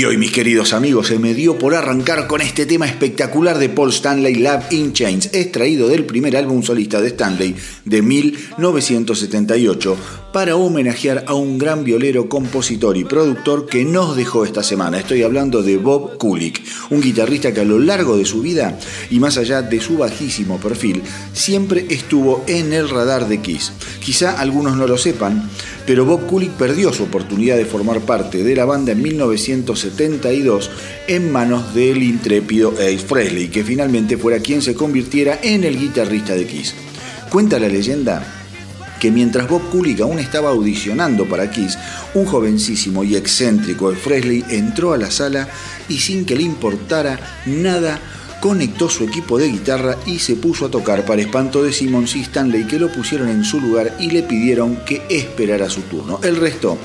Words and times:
Y 0.00 0.04
hoy, 0.06 0.16
mis 0.16 0.32
queridos 0.32 0.72
amigos, 0.72 1.08
se 1.08 1.18
me 1.18 1.34
dio 1.34 1.58
por 1.58 1.74
arrancar 1.74 2.26
con 2.26 2.40
este 2.40 2.64
tema 2.64 2.86
espectacular 2.86 3.58
de 3.58 3.68
Paul 3.68 3.90
Stanley, 3.90 4.36
Love 4.36 4.72
in 4.72 4.94
Chains, 4.94 5.28
extraído 5.34 5.88
del 5.88 6.06
primer 6.06 6.38
álbum 6.38 6.62
solista 6.62 7.02
de 7.02 7.08
Stanley 7.08 7.54
de 7.84 8.00
1978, 8.00 9.98
para 10.32 10.56
homenajear 10.56 11.24
a 11.26 11.34
un 11.34 11.58
gran 11.58 11.82
violero, 11.84 12.28
compositor 12.28 12.96
y 12.96 13.04
productor 13.04 13.66
que 13.66 13.84
nos 13.84 14.16
dejó 14.16 14.44
esta 14.44 14.62
semana. 14.62 14.98
Estoy 14.98 15.22
hablando 15.22 15.62
de 15.62 15.76
Bob 15.76 16.18
Kulick, 16.18 16.62
un 16.90 17.00
guitarrista 17.00 17.52
que 17.52 17.60
a 17.60 17.64
lo 17.64 17.78
largo 17.78 18.16
de 18.16 18.24
su 18.24 18.40
vida 18.40 18.78
y 19.10 19.18
más 19.18 19.38
allá 19.38 19.62
de 19.62 19.80
su 19.80 19.98
bajísimo 19.98 20.58
perfil, 20.58 21.02
siempre 21.32 21.86
estuvo 21.90 22.44
en 22.46 22.72
el 22.72 22.88
radar 22.88 23.28
de 23.28 23.40
Kiss. 23.40 23.72
Quizá 24.00 24.38
algunos 24.40 24.76
no 24.76 24.86
lo 24.86 24.98
sepan, 24.98 25.50
pero 25.86 26.04
Bob 26.04 26.26
Kulick 26.26 26.52
perdió 26.52 26.92
su 26.92 27.04
oportunidad 27.04 27.56
de 27.56 27.64
formar 27.64 28.00
parte 28.00 28.44
de 28.44 28.54
la 28.54 28.64
banda 28.64 28.92
en 28.92 29.02
1972 29.02 30.70
en 31.08 31.32
manos 31.32 31.74
del 31.74 32.02
intrépido 32.02 32.72
Ace 32.72 32.98
Frehley, 32.98 33.48
que 33.48 33.64
finalmente 33.64 34.16
fuera 34.16 34.38
quien 34.38 34.62
se 34.62 34.74
convirtiera 34.74 35.40
en 35.42 35.64
el 35.64 35.78
guitarrista 35.78 36.34
de 36.34 36.46
Kiss. 36.46 36.74
Cuenta 37.30 37.58
la 37.58 37.68
leyenda 37.68 38.39
que 39.00 39.10
mientras 39.10 39.48
Bob 39.48 39.68
Kulick 39.70 40.00
aún 40.00 40.20
estaba 40.20 40.50
audicionando 40.50 41.24
para 41.28 41.50
Kiss, 41.50 41.76
un 42.14 42.26
jovencísimo 42.26 43.02
y 43.02 43.16
excéntrico 43.16 43.92
Fresley 43.92 44.44
entró 44.50 44.92
a 44.92 44.98
la 44.98 45.10
sala 45.10 45.48
y 45.88 45.98
sin 45.98 46.24
que 46.24 46.36
le 46.36 46.42
importara 46.42 47.18
nada, 47.46 47.98
conectó 48.40 48.88
su 48.88 49.04
equipo 49.04 49.38
de 49.38 49.48
guitarra 49.48 49.96
y 50.06 50.18
se 50.18 50.36
puso 50.36 50.66
a 50.66 50.70
tocar 50.70 51.04
para 51.04 51.22
espanto 51.22 51.62
de 51.62 51.72
Simmons 51.72 52.14
y 52.16 52.20
Stanley 52.20 52.66
que 52.66 52.78
lo 52.78 52.92
pusieron 52.92 53.28
en 53.28 53.44
su 53.44 53.60
lugar 53.60 53.96
y 53.98 54.10
le 54.10 54.22
pidieron 54.22 54.76
que 54.84 55.02
esperara 55.10 55.68
su 55.68 55.82
turno. 55.82 56.20
El 56.22 56.36
resto, 56.36 56.78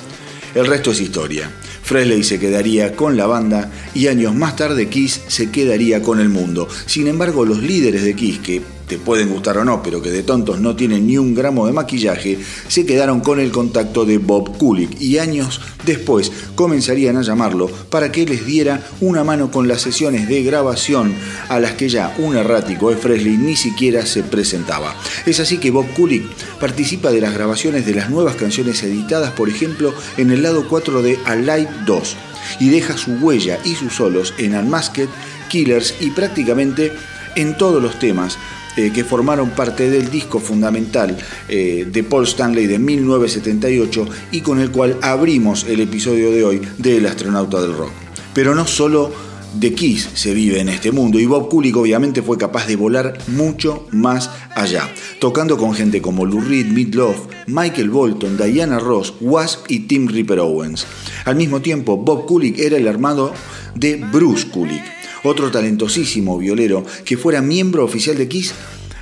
el 0.54 0.66
resto 0.66 0.92
es 0.92 1.02
historia. 1.02 1.52
Fresley 1.84 2.24
se 2.24 2.40
quedaría 2.40 2.96
con 2.96 3.16
la 3.16 3.28
banda 3.28 3.72
y 3.94 4.08
años 4.08 4.34
más 4.34 4.56
tarde 4.56 4.90
Kiss 4.90 5.22
se 5.28 5.52
quedaría 5.52 6.02
con 6.02 6.20
el 6.20 6.30
mundo. 6.30 6.68
Sin 6.88 7.08
embargo, 7.08 7.46
los 7.46 7.62
líderes 7.62 8.04
de 8.04 8.16
Kiss, 8.16 8.40
que 8.40 8.75
te 8.88 8.98
pueden 8.98 9.30
gustar 9.30 9.58
o 9.58 9.66
no, 9.66 9.82
pero 9.82 10.02
que 10.02 10.12
de 10.12 10.24
tontos 10.24 10.60
no 10.60 10.76
tienen 10.76 11.08
ni 11.08 11.18
un 11.18 11.34
gramo 11.34 11.66
de 11.66 11.74
maquillaje, 11.74 12.38
se 12.68 12.86
quedaron 12.86 13.22
con 13.22 13.40
el 13.40 13.52
contacto 13.52 14.06
de 14.06 14.18
Bob 14.18 14.58
Kulick 14.58 15.02
y 15.02 15.18
años 15.18 15.62
después 15.86 16.32
comenzarían 16.56 17.18
a 17.18 17.22
llamarlo 17.22 17.68
para 17.68 18.12
que 18.12 18.26
les 18.26 18.46
diera 18.46 18.82
una 19.02 19.24
mano 19.24 19.52
con 19.52 19.68
las 19.68 19.82
sesiones 19.82 20.28
de 20.28 20.44
grabación 20.44 21.14
a 21.50 21.60
las 21.60 21.74
que 21.74 21.90
ya 21.90 22.16
un 22.18 22.36
errático 22.36 22.90
de 22.90 22.98
Fresley 22.98 23.38
ni 23.38 23.56
siquiera 23.56 24.06
se 24.06 24.24
presentaba. 24.24 24.96
Es 25.26 25.40
así 25.40 25.58
que 25.58 25.72
Bob 25.72 25.88
Kulick 25.96 26.24
participa 26.60 27.12
de 27.12 27.22
las 27.22 27.34
grabaciones 27.34 27.86
de 27.86 27.96
las 27.96 28.10
nuevas 28.10 28.36
canciones 28.36 28.82
editadas, 28.84 29.32
por 29.32 29.50
ejemplo, 29.50 29.94
en 30.18 30.32
el 30.32 30.44
lado 30.44 30.68
4 30.68 31.02
de 31.02 31.20
Alive 31.26 31.70
2 31.86 32.16
y 32.60 32.70
deja 32.70 32.98
su 32.98 33.14
huella 33.14 33.60
y 33.64 33.76
sus 33.76 33.94
solos 33.94 34.34
en 34.38 34.56
Unmasked, 34.56 35.10
Killers 35.50 35.96
y 36.00 36.12
prácticamente 36.12 36.92
en 37.36 37.58
todos 37.58 37.82
los 37.82 38.00
temas 38.00 38.38
eh, 38.78 38.92
que 38.92 39.04
formaron 39.04 39.52
parte 39.52 39.90
del 39.90 40.10
disco 40.10 40.40
fundamental 40.40 41.18
eh, 41.48 41.88
de 41.90 42.04
Paul 42.04 42.26
Stanley 42.26 42.68
de 42.68 42.80
1978 42.80 44.08
y 44.32 44.42
con 44.42 44.60
el 44.60 44.72
cual 44.72 44.98
abrimos 45.02 45.66
el 45.66 45.80
episodio 45.80 46.32
de 46.32 46.44
hoy 46.44 46.62
del 46.78 47.06
astronauta 47.06 47.62
del 47.62 47.74
rock. 47.74 47.92
Pero 48.34 48.54
no 48.54 48.68
solo 48.68 49.12
de 49.60 49.74
Kiss 49.74 50.10
se 50.14 50.34
vive 50.34 50.60
en 50.60 50.70
este 50.70 50.92
mundo 50.92 51.20
y 51.20 51.26
Bob 51.26 51.50
Kulick 51.50 51.78
obviamente 51.78 52.22
fue 52.22 52.38
capaz 52.38 52.68
de 52.68 52.76
volar 52.76 53.18
mucho 53.28 53.88
más 53.92 54.30
allá, 54.56 54.90
tocando 55.20 55.58
con 55.58 55.74
gente 55.74 56.02
como 56.02 56.26
Lou 56.26 56.42
Reed, 56.42 56.94
Love, 56.94 57.28
Michael 57.48 57.90
Bolton, 57.90 58.38
Diana 58.38 58.80
Ross, 58.80 59.14
Wasp 59.22 59.66
y 59.70 59.82
Tim 59.82 60.08
Ripper 60.08 60.40
Owens. 60.40 60.86
Al 61.24 61.36
mismo 61.36 61.62
tiempo, 61.62 61.98
Bob 61.98 62.26
Kulick 62.26 62.60
era 62.60 62.78
el 62.78 62.88
armado 62.88 63.34
de 63.76 63.96
Bruce 64.12 64.48
Kulick, 64.50 64.84
otro 65.28 65.52
talentosísimo 65.52 66.38
violero 66.38 66.84
que 67.04 67.18
fuera 67.18 67.42
miembro 67.42 67.84
oficial 67.84 68.18
de 68.18 68.28
Kiss 68.28 68.54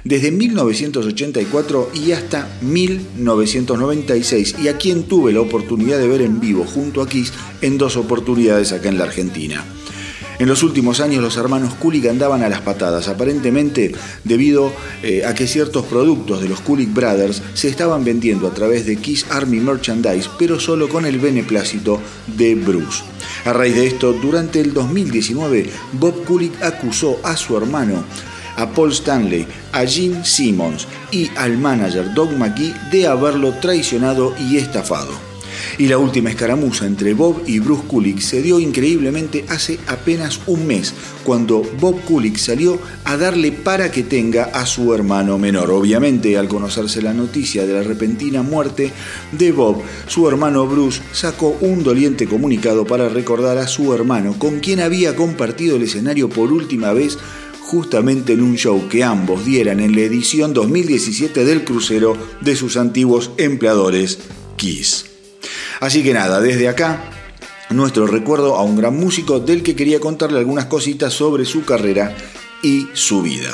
desde 0.04 0.32
1984 0.32 1.92
y 1.94 2.12
hasta 2.12 2.50
1996 2.62 4.56
y 4.62 4.68
a 4.68 4.78
quien 4.78 5.04
tuve 5.04 5.32
la 5.32 5.42
oportunidad 5.42 6.00
de 6.00 6.08
ver 6.08 6.22
en 6.22 6.40
vivo 6.40 6.66
junto 6.66 7.02
a 7.02 7.08
Kiss 7.08 7.32
en 7.62 7.78
dos 7.78 7.96
oportunidades 7.96 8.72
acá 8.72 8.90
en 8.90 8.98
la 8.98 9.06
Argentina. 9.06 9.64
En 10.40 10.48
los 10.48 10.64
últimos 10.64 11.00
años 11.00 11.22
los 11.22 11.38
hermanos 11.38 11.76
Kulik 11.76 12.08
andaban 12.08 12.44
a 12.44 12.50
las 12.50 12.62
patadas, 12.62 13.08
aparentemente 13.08 13.94
debido 14.24 14.74
eh, 15.04 15.26
a 15.26 15.34
que 15.34 15.48
ciertos 15.48 15.86
productos 15.86 16.42
de 16.42 16.50
los 16.50 16.60
Kulik 16.62 16.94
Brothers 16.94 17.42
se 17.54 17.70
estaban 17.70 18.04
vendiendo 18.04 18.48
a 18.48 18.54
través 18.54 18.86
de 18.86 18.98
Kiss 18.98 19.26
Army 19.30 19.60
Merchandise, 19.60 20.30
pero 20.40 20.60
solo 20.60 20.90
con 20.90 21.06
el 21.06 21.20
beneplácito 21.20 22.00
de 22.36 22.56
Bruce. 22.56 23.04
A 23.46 23.54
raíz 23.54 23.76
de 23.76 23.88
esto, 23.88 24.14
durante 24.14 24.60
el 24.60 24.74
2019, 24.74 25.70
Bob 25.94 26.24
Kulik 26.26 26.62
acusó 26.64 27.20
a 27.24 27.38
su 27.38 27.56
hermano 27.56 28.04
a 28.56 28.70
Paul 28.70 28.92
Stanley, 28.92 29.48
a 29.72 29.86
Gene 29.86 30.24
Simmons 30.24 30.88
y 31.12 31.30
al 31.36 31.58
manager 31.58 32.14
Doug 32.14 32.32
McGee 32.38 32.74
de 32.92 33.08
haberlo 33.08 33.54
traicionado 33.60 34.36
y 34.38 34.58
estafado. 34.58 35.33
Y 35.78 35.88
la 35.88 35.98
última 35.98 36.30
escaramuza 36.30 36.86
entre 36.86 37.14
Bob 37.14 37.42
y 37.48 37.60
Bruce 37.60 37.84
Kulick 37.88 38.20
se 38.20 38.42
dio 38.42 38.60
increíblemente 38.60 39.46
hace 39.50 39.80
apenas 39.88 40.42
un 40.48 40.68
mes, 40.68 40.94
cuando 41.24 41.64
Bob 41.80 42.02
Kulick 42.02 42.38
salió 42.38 42.80
a 43.06 43.18
darle 43.18 43.52
para 43.52 43.92
que 43.92 44.04
tenga 44.04 44.46
a 44.46 44.66
su 44.66 44.94
hermano 44.94 45.38
menor. 45.38 45.72
Obviamente, 45.72 46.38
al 46.38 46.48
conocerse 46.48 47.02
la 47.02 47.14
noticia 47.14 47.66
de 47.66 47.74
la 47.74 47.84
repentina 47.84 48.44
muerte 48.44 48.92
de 49.32 49.52
Bob, 49.52 49.82
su 50.08 50.28
hermano 50.28 50.68
Bruce 50.68 51.02
sacó 51.12 51.58
un 51.62 51.84
doliente 51.84 52.28
comunicado 52.28 52.86
para 52.86 53.10
recordar 53.10 53.58
a 53.58 53.68
su 53.68 53.94
hermano, 53.94 54.36
con 54.38 54.60
quien 54.60 54.80
había 54.80 55.16
compartido 55.16 55.78
el 55.78 55.84
escenario 55.84 56.30
por 56.30 56.52
última 56.52 56.94
vez 56.94 57.18
justamente 57.62 58.34
en 58.34 58.44
un 58.44 58.56
show 58.56 58.88
que 58.88 59.04
ambos 59.04 59.46
dieran 59.46 59.80
en 59.80 59.96
la 59.96 60.02
edición 60.02 60.54
2017 60.54 61.44
del 61.46 61.64
crucero 61.64 62.16
de 62.42 62.56
sus 62.56 62.78
antiguos 62.78 63.32
empleadores 63.38 64.20
Kiss. 64.58 65.13
Así 65.84 66.02
que 66.02 66.14
nada, 66.14 66.40
desde 66.40 66.70
acá 66.70 67.04
nuestro 67.70 68.08
recuerdo 68.08 68.56
a 68.56 68.64
un 68.64 68.78
gran 68.78 68.96
músico 68.96 69.42
del 69.42 69.64
que 69.64 69.76
quería 69.76 70.00
contarle 70.00 70.40
algunas 70.40 70.68
cositas 70.68 71.12
sobre 71.12 71.44
su 71.44 71.66
carrera 71.66 72.16
y 72.62 72.88
su 72.94 73.22
vida. 73.22 73.54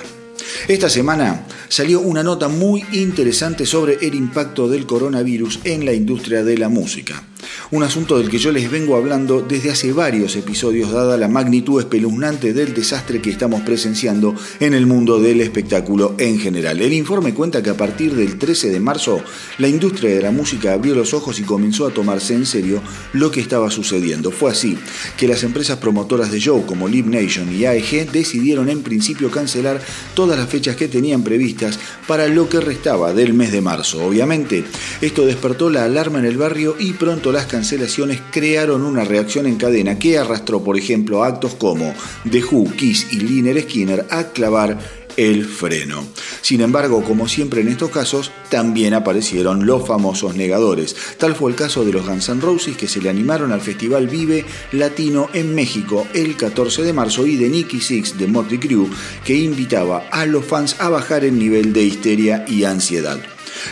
Esta 0.68 0.90
semana 0.90 1.46
salió 1.68 2.00
una 2.00 2.24
nota 2.24 2.48
muy 2.48 2.84
interesante 2.92 3.66
sobre 3.66 3.96
el 4.06 4.16
impacto 4.16 4.68
del 4.68 4.86
coronavirus 4.86 5.60
en 5.63 5.86
la 5.86 5.94
industria 5.94 6.44
de 6.44 6.57
la 6.57 6.69
música 6.69 7.24
un 7.72 7.84
asunto 7.84 8.18
del 8.18 8.30
que 8.30 8.40
yo 8.40 8.51
les 8.51 8.72
vengo 8.72 8.96
hablando 8.96 9.42
desde 9.42 9.69
hace 9.69 9.94
varios 9.94 10.36
episodios 10.36 10.92
dada 10.92 11.18
la 11.18 11.28
magnitud 11.28 11.80
espeluznante 11.80 12.51
del 12.51 12.74
desastre 12.74 13.22
que 13.22 13.30
estamos 13.30 13.62
presenciando 13.62 14.34
en 14.60 14.74
el 14.74 14.88
mundo 14.88 15.19
del 15.19 15.40
espectáculo 15.42 16.16
en 16.18 16.40
general. 16.40 16.81
El 16.81 16.94
informe 16.94 17.36
cuenta 17.36 17.62
que 17.62 17.69
a 17.69 17.78
partir 17.78 18.16
del 18.16 18.40
13 18.40 18.69
de 18.69 18.80
marzo 18.80 19.22
la 19.60 19.68
industria 19.68 20.16
de 20.16 20.22
la 20.24 20.31
música 20.31 20.74
abrió 20.74 20.95
los 20.95 21.13
ojos 21.13 21.40
y 21.40 21.44
comenzó 21.44 21.86
a 21.86 21.92
tomarse 21.92 22.34
en 22.34 22.48
serio 22.48 22.81
lo 23.13 23.30
que 23.30 23.40
estaba 23.40 23.69
sucediendo. 23.69 24.31
Fue 24.31 24.50
así 24.50 24.75
que 25.16 25.28
las 25.28 25.44
empresas 25.44 25.78
promotoras 25.78 26.31
de 26.31 26.40
show 26.40 26.66
como 26.66 26.88
Live 26.88 27.10
Nation 27.10 27.54
y 27.56 27.66
AEG 27.66 28.12
decidieron 28.12 28.69
en 28.69 28.81
principio 28.81 29.30
cancelar 29.30 29.80
todas 30.16 30.38
las 30.39 30.50
fechas 30.50 30.75
que 30.75 30.88
tenían 30.88 31.24
previstas 31.24 31.80
para 32.07 32.27
lo 32.27 32.50
que 32.50 32.59
restaba 32.59 33.13
del 33.13 33.33
mes 33.33 33.51
de 33.51 33.62
marzo. 33.62 34.03
Obviamente, 34.06 34.63
esto 35.01 35.25
despertó 35.25 35.69
la 35.69 35.83
alarma 35.83 36.19
en 36.19 36.25
el 36.25 36.38
barrio 36.38 36.75
y 36.80 36.94
pronto 36.94 37.31
las 37.31 37.45
cancelaciones 37.45 38.21
crearon 38.31 38.83
una 38.83 39.03
reacción 39.03 39.45
en 39.45 39.57
cadena 39.57 40.00
que 40.00 40.18
arrastró, 40.18 40.63
por 40.63 40.77
ejemplo, 40.77 41.24
actos 41.24 41.56
como 41.56 41.94
The 42.30 42.44
Who, 42.44 42.71
Kiss 42.75 43.07
y 43.12 43.19
Liner 43.19 43.62
Skinner 43.62 44.06
a 44.09 44.25
clavar 44.25 44.80
el 45.17 45.45
freno. 45.45 46.06
Sin 46.41 46.61
embargo, 46.61 47.03
como 47.03 47.27
siempre 47.27 47.61
en 47.61 47.67
estos 47.67 47.89
casos, 47.89 48.31
también 48.50 48.94
aparecieron 48.94 49.65
los 49.65 49.88
famosos 49.88 50.35
negadores. 50.35 50.95
Tal 51.17 51.35
fue 51.35 51.51
el 51.51 51.57
caso 51.57 51.85
de 51.85 51.91
los 51.91 52.06
Guns 52.06 52.29
N' 52.29 52.41
Roses 52.41 52.77
que 52.77 52.88
se 52.88 53.01
le 53.01 53.09
animaron 53.09 53.51
al 53.51 53.61
Festival 53.61 54.07
Vive 54.07 54.45
Latino 54.71 55.29
en 55.33 55.53
México 55.56 56.07
el 56.13 56.35
14 56.35 56.83
de 56.83 56.94
marzo 56.94 57.25
y 57.25 57.35
de 57.35 57.50
Nicky 57.50 57.81
Six 57.81 58.17
de 58.17 58.27
Morty 58.27 58.57
Crew 58.57 58.89
que 59.23 59.35
invitaba 59.35 60.07
a 60.11 60.25
los 60.25 60.45
fans 60.45 60.75
a 60.79 60.89
bajar 60.89 61.23
el 61.23 61.38
nivel 61.38 61.73
de 61.73 61.83
histeria 61.83 62.45
y 62.47 62.63
ansiedad. 62.63 63.19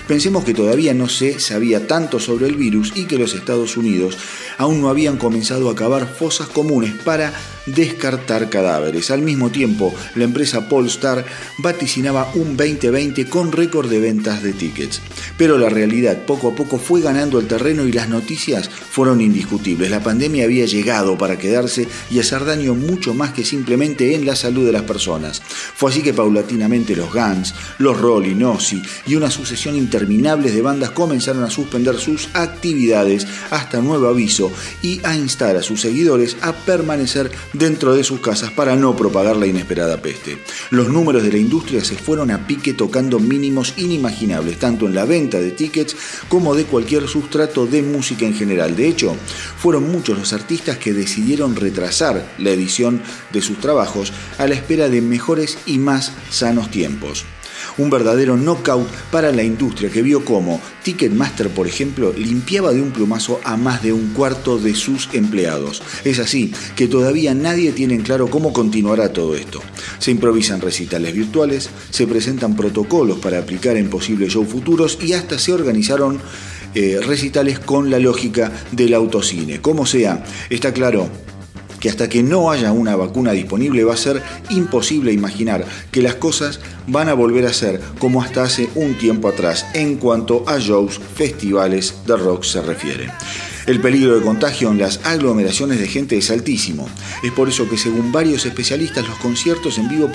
Pensemos 0.07 0.43
que 0.43 0.53
todavía 0.53 0.93
no 0.93 1.07
se 1.07 1.39
sabía 1.39 1.87
tanto 1.87 2.19
sobre 2.19 2.47
el 2.47 2.55
virus 2.55 2.93
y 2.95 3.05
que 3.05 3.17
los 3.17 3.33
Estados 3.33 3.77
Unidos 3.77 4.17
aún 4.57 4.81
no 4.81 4.89
habían 4.89 5.17
comenzado 5.17 5.69
a 5.69 5.75
cavar 5.75 6.07
fosas 6.07 6.47
comunes 6.47 6.93
para 7.03 7.33
descartar 7.67 8.49
cadáveres. 8.49 9.11
Al 9.11 9.21
mismo 9.21 9.51
tiempo, 9.51 9.93
la 10.15 10.23
empresa 10.23 10.67
Polestar 10.67 11.25
vaticinaba 11.59 12.31
un 12.35 12.57
2020 12.57 13.25
con 13.29 13.51
récord 13.51 13.89
de 13.89 13.99
ventas 13.99 14.41
de 14.43 14.53
tickets. 14.53 15.01
Pero 15.37 15.57
la 15.57 15.69
realidad 15.69 16.25
poco 16.25 16.49
a 16.49 16.55
poco 16.55 16.79
fue 16.79 17.01
ganando 17.01 17.39
el 17.39 17.47
terreno 17.47 17.85
y 17.85 17.91
las 17.91 18.09
noticias 18.09 18.69
fueron 18.69 19.21
indiscutibles. 19.21 19.91
La 19.91 20.03
pandemia 20.03 20.45
había 20.45 20.65
llegado 20.65 21.17
para 21.17 21.37
quedarse 21.37 21.87
y 22.09 22.19
hacer 22.19 22.45
daño 22.45 22.73
mucho 22.73 23.13
más 23.13 23.31
que 23.31 23.45
simplemente 23.45 24.15
en 24.15 24.25
la 24.25 24.35
salud 24.35 24.65
de 24.65 24.71
las 24.71 24.83
personas. 24.83 25.41
Fue 25.41 25.91
así 25.91 26.01
que 26.01 26.13
paulatinamente 26.13 26.95
los 26.95 27.13
Guns, 27.13 27.53
los 27.77 27.99
Rolling, 27.99 28.41
Ozzy 28.43 28.81
y 29.05 29.15
una 29.15 29.29
sucesión 29.29 29.75
interminable 29.75 30.51
de 30.51 30.61
bandas 30.61 30.91
comenzaron 30.91 31.43
a 31.43 31.49
suspender 31.49 31.97
sus 31.97 32.29
actividades 32.33 33.27
hasta 33.51 33.81
nuevo 33.81 34.07
aviso 34.07 34.51
y 34.81 34.99
a 35.03 35.15
instar 35.15 35.55
a 35.55 35.63
sus 35.63 35.81
seguidores 35.81 36.37
a 36.41 36.53
permanecer 36.53 37.31
dentro 37.57 37.95
de 37.95 38.03
sus 38.03 38.19
casas 38.19 38.51
para 38.51 38.75
no 38.75 38.95
propagar 38.95 39.35
la 39.35 39.47
inesperada 39.47 40.01
peste. 40.01 40.37
Los 40.69 40.89
números 40.89 41.23
de 41.23 41.31
la 41.31 41.37
industria 41.37 41.83
se 41.83 41.95
fueron 41.95 42.31
a 42.31 42.47
pique 42.47 42.73
tocando 42.73 43.19
mínimos 43.19 43.73
inimaginables, 43.77 44.59
tanto 44.59 44.85
en 44.85 44.95
la 44.95 45.05
venta 45.05 45.39
de 45.39 45.51
tickets 45.51 45.95
como 46.29 46.55
de 46.55 46.65
cualquier 46.65 47.07
sustrato 47.07 47.65
de 47.65 47.81
música 47.81 48.25
en 48.25 48.33
general. 48.33 48.75
De 48.75 48.87
hecho, 48.87 49.15
fueron 49.57 49.91
muchos 49.91 50.17
los 50.17 50.33
artistas 50.33 50.77
que 50.77 50.93
decidieron 50.93 51.55
retrasar 51.55 52.33
la 52.37 52.49
edición 52.51 53.01
de 53.31 53.41
sus 53.41 53.59
trabajos 53.59 54.13
a 54.37 54.47
la 54.47 54.55
espera 54.55 54.89
de 54.89 55.01
mejores 55.01 55.57
y 55.65 55.77
más 55.77 56.13
sanos 56.29 56.69
tiempos 56.71 57.25
un 57.77 57.89
verdadero 57.89 58.37
knockout 58.37 58.87
para 59.11 59.31
la 59.31 59.43
industria 59.43 59.89
que 59.89 60.01
vio 60.01 60.25
como 60.25 60.61
Ticketmaster, 60.83 61.49
por 61.49 61.67
ejemplo, 61.67 62.13
limpiaba 62.13 62.73
de 62.73 62.81
un 62.81 62.91
plumazo 62.91 63.39
a 63.43 63.57
más 63.57 63.83
de 63.83 63.93
un 63.93 64.13
cuarto 64.13 64.57
de 64.57 64.75
sus 64.75 65.09
empleados. 65.13 65.81
Es 66.03 66.19
así 66.19 66.53
que 66.75 66.87
todavía 66.87 67.33
nadie 67.33 67.71
tiene 67.71 67.95
en 67.95 68.01
claro 68.01 68.29
cómo 68.29 68.53
continuará 68.53 69.11
todo 69.13 69.35
esto. 69.35 69.61
Se 69.99 70.11
improvisan 70.11 70.61
recitales 70.61 71.13
virtuales, 71.13 71.69
se 71.89 72.07
presentan 72.07 72.55
protocolos 72.55 73.19
para 73.19 73.39
aplicar 73.39 73.77
en 73.77 73.89
posibles 73.89 74.33
shows 74.33 74.47
futuros 74.47 74.97
y 75.01 75.13
hasta 75.13 75.39
se 75.39 75.53
organizaron 75.53 76.19
eh, 76.75 76.99
recitales 77.05 77.59
con 77.59 77.89
la 77.89 77.99
lógica 77.99 78.51
del 78.71 78.93
autocine. 78.93 79.61
Como 79.61 79.85
sea, 79.85 80.23
está 80.49 80.73
claro 80.73 81.09
que 81.79 81.89
hasta 81.89 82.09
que 82.09 82.23
no 82.23 82.51
haya 82.51 82.71
una 82.71 82.95
vacuna 82.95 83.31
disponible 83.31 83.83
va 83.83 83.93
a 83.93 83.97
ser 83.97 84.21
imposible 84.49 85.11
imaginar 85.11 85.65
que 85.91 86.01
las 86.01 86.15
cosas 86.15 86.59
van 86.87 87.09
a 87.09 87.13
volver 87.13 87.45
a 87.45 87.53
ser 87.53 87.81
como 87.99 88.21
hasta 88.21 88.43
hace 88.43 88.69
un 88.75 88.97
tiempo 88.97 89.27
atrás 89.27 89.65
en 89.73 89.97
cuanto 89.97 90.43
a 90.47 90.57
shows, 90.59 90.99
festivales 91.15 91.95
de 92.05 92.17
rock 92.17 92.43
se 92.43 92.61
refiere. 92.61 93.11
El 93.67 93.81
peligro 93.81 94.15
de 94.15 94.21
contagio 94.21 94.71
en 94.71 94.77
las 94.77 95.01
aglomeraciones 95.03 95.77
de 95.77 95.89
gente 95.89 96.17
es 96.17 96.31
altísimo. 96.31 96.87
Es 97.21 97.33
por 97.33 97.49
eso 97.49 97.67
que 97.67 97.77
según 97.77 98.13
varios 98.13 98.45
especialistas 98.45 99.05
los 99.05 99.17
conciertos 99.17 99.77
en 99.77 99.89
vivo 99.89 100.09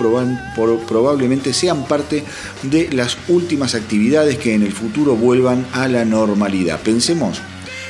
probablemente 0.89 1.53
sean 1.53 1.85
parte 1.85 2.25
de 2.63 2.91
las 2.93 3.19
últimas 3.29 3.75
actividades 3.75 4.39
que 4.39 4.55
en 4.55 4.63
el 4.63 4.73
futuro 4.73 5.17
vuelvan 5.17 5.67
a 5.75 5.87
la 5.87 6.07
normalidad. 6.07 6.81
Pensemos 6.81 7.43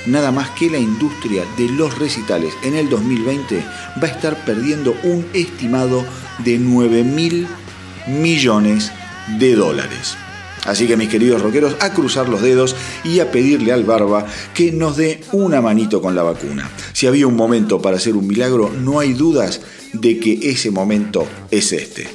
nada 0.06 0.32
más 0.32 0.50
que 0.50 0.70
la 0.70 0.78
industria 0.78 1.44
de 1.56 1.68
los 1.68 1.98
recitales 1.98 2.54
en 2.62 2.74
el 2.74 2.88
2020 2.88 3.64
va 4.02 4.08
a 4.08 4.10
estar 4.10 4.44
perdiendo 4.44 4.94
un 5.04 5.26
estimado 5.32 6.04
de 6.44 6.58
9 6.58 7.04
mil 7.04 7.46
millones 8.06 8.92
de 9.38 9.54
dólares. 9.54 10.16
Así 10.64 10.86
que 10.86 10.96
mis 10.96 11.08
queridos 11.08 11.42
rockeros, 11.42 11.76
a 11.80 11.92
cruzar 11.92 12.28
los 12.28 12.40
dedos 12.40 12.76
y 13.02 13.18
a 13.18 13.32
pedirle 13.32 13.72
al 13.72 13.84
barba 13.84 14.26
que 14.54 14.70
nos 14.70 14.96
dé 14.96 15.20
una 15.32 15.60
manito 15.60 16.00
con 16.00 16.14
la 16.14 16.22
vacuna. 16.22 16.70
Si 16.92 17.06
había 17.06 17.26
un 17.26 17.34
momento 17.34 17.82
para 17.82 17.96
hacer 17.96 18.14
un 18.14 18.28
milagro, 18.28 18.70
no 18.70 19.00
hay 19.00 19.12
dudas 19.12 19.60
de 19.92 20.20
que 20.20 20.38
ese 20.42 20.70
momento 20.70 21.26
es 21.50 21.72
este. 21.72 22.08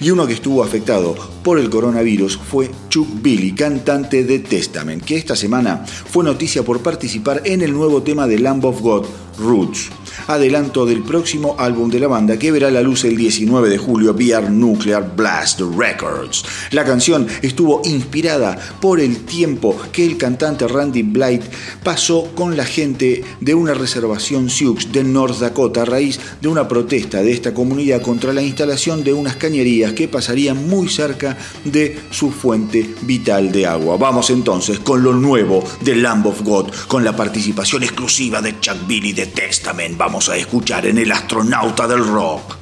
Y 0.00 0.10
uno 0.10 0.26
que 0.26 0.34
estuvo 0.34 0.62
afectado 0.62 1.14
por 1.42 1.58
el 1.58 1.70
coronavirus 1.70 2.38
fue 2.38 2.70
Chuck 2.88 3.08
Billy, 3.22 3.52
cantante 3.52 4.24
de 4.24 4.38
Testament, 4.38 5.04
que 5.04 5.16
esta 5.16 5.36
semana 5.36 5.84
fue 5.86 6.24
noticia 6.24 6.62
por 6.62 6.80
participar 6.82 7.42
en 7.44 7.62
el 7.62 7.72
nuevo 7.72 8.02
tema 8.02 8.26
de 8.26 8.38
Lamb 8.38 8.64
of 8.64 8.80
God, 8.80 9.06
Roots 9.38 9.90
adelanto 10.26 10.84
del 10.84 11.02
próximo 11.02 11.56
álbum 11.58 11.90
de 11.90 12.00
la 12.00 12.08
banda 12.08 12.38
que 12.38 12.50
verá 12.50 12.70
la 12.70 12.82
luz 12.82 13.04
el 13.04 13.16
19 13.16 13.68
de 13.68 13.78
julio 13.78 14.14
vía 14.14 14.40
Nuclear 14.40 15.14
Blast 15.16 15.60
Records. 15.60 16.44
La 16.72 16.84
canción 16.84 17.26
estuvo 17.42 17.82
inspirada 17.84 18.58
por 18.80 19.00
el 19.00 19.24
tiempo 19.24 19.76
que 19.92 20.04
el 20.04 20.16
cantante 20.16 20.66
Randy 20.66 21.02
Blight 21.02 21.42
pasó 21.82 22.30
con 22.34 22.56
la 22.56 22.64
gente 22.64 23.24
de 23.40 23.54
una 23.54 23.74
reservación 23.74 24.50
Sioux 24.50 24.90
de 24.92 25.04
North 25.04 25.38
Dakota 25.38 25.82
a 25.82 25.84
raíz 25.84 26.18
de 26.40 26.48
una 26.48 26.68
protesta 26.68 27.22
de 27.22 27.32
esta 27.32 27.54
comunidad 27.54 28.02
contra 28.02 28.32
la 28.32 28.42
instalación 28.42 29.04
de 29.04 29.12
unas 29.12 29.36
cañerías 29.36 29.92
que 29.92 30.08
pasarían 30.08 30.68
muy 30.68 30.88
cerca 30.88 31.36
de 31.64 31.98
su 32.10 32.30
fuente 32.30 32.94
vital 33.02 33.52
de 33.52 33.66
agua. 33.66 33.96
Vamos 33.96 34.30
entonces 34.30 34.78
con 34.78 35.02
lo 35.02 35.12
nuevo 35.12 35.64
de 35.80 35.96
Lamb 35.96 36.26
of 36.26 36.42
God, 36.42 36.70
con 36.86 37.04
la 37.04 37.16
participación 37.16 37.82
exclusiva 37.82 38.40
de 38.40 38.58
Chuck 38.60 38.86
Billy 38.86 39.12
de 39.12 39.26
Testament. 39.26 39.96
Vamos 40.08 40.30
a 40.30 40.36
escuchar 40.36 40.86
en 40.86 40.96
El 40.96 41.12
astronauta 41.12 41.86
del 41.86 42.02
rock, 42.02 42.56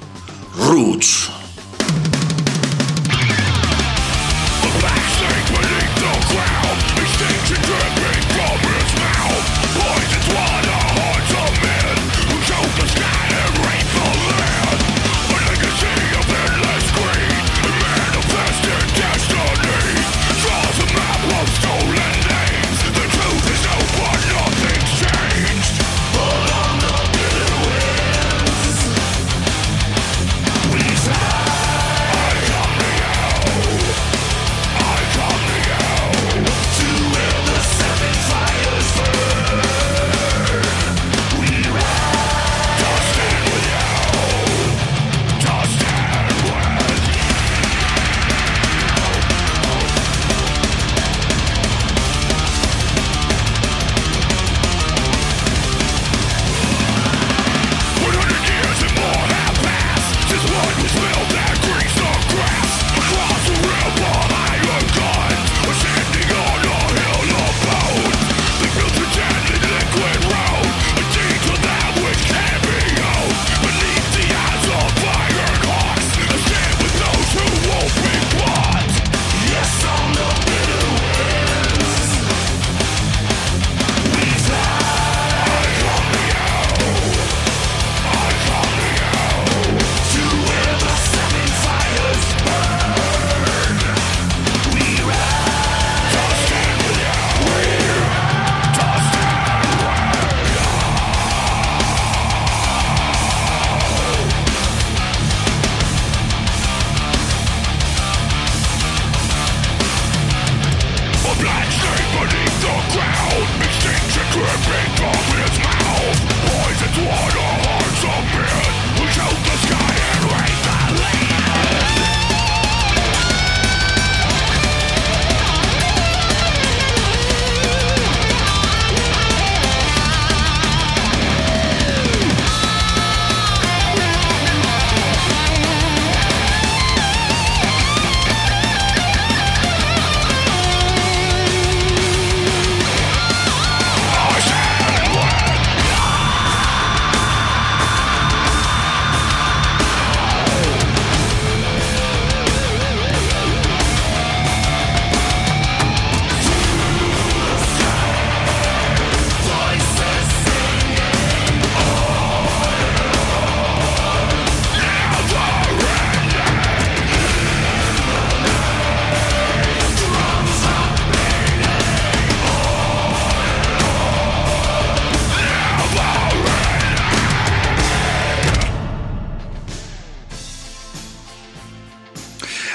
Roots. 0.66 1.45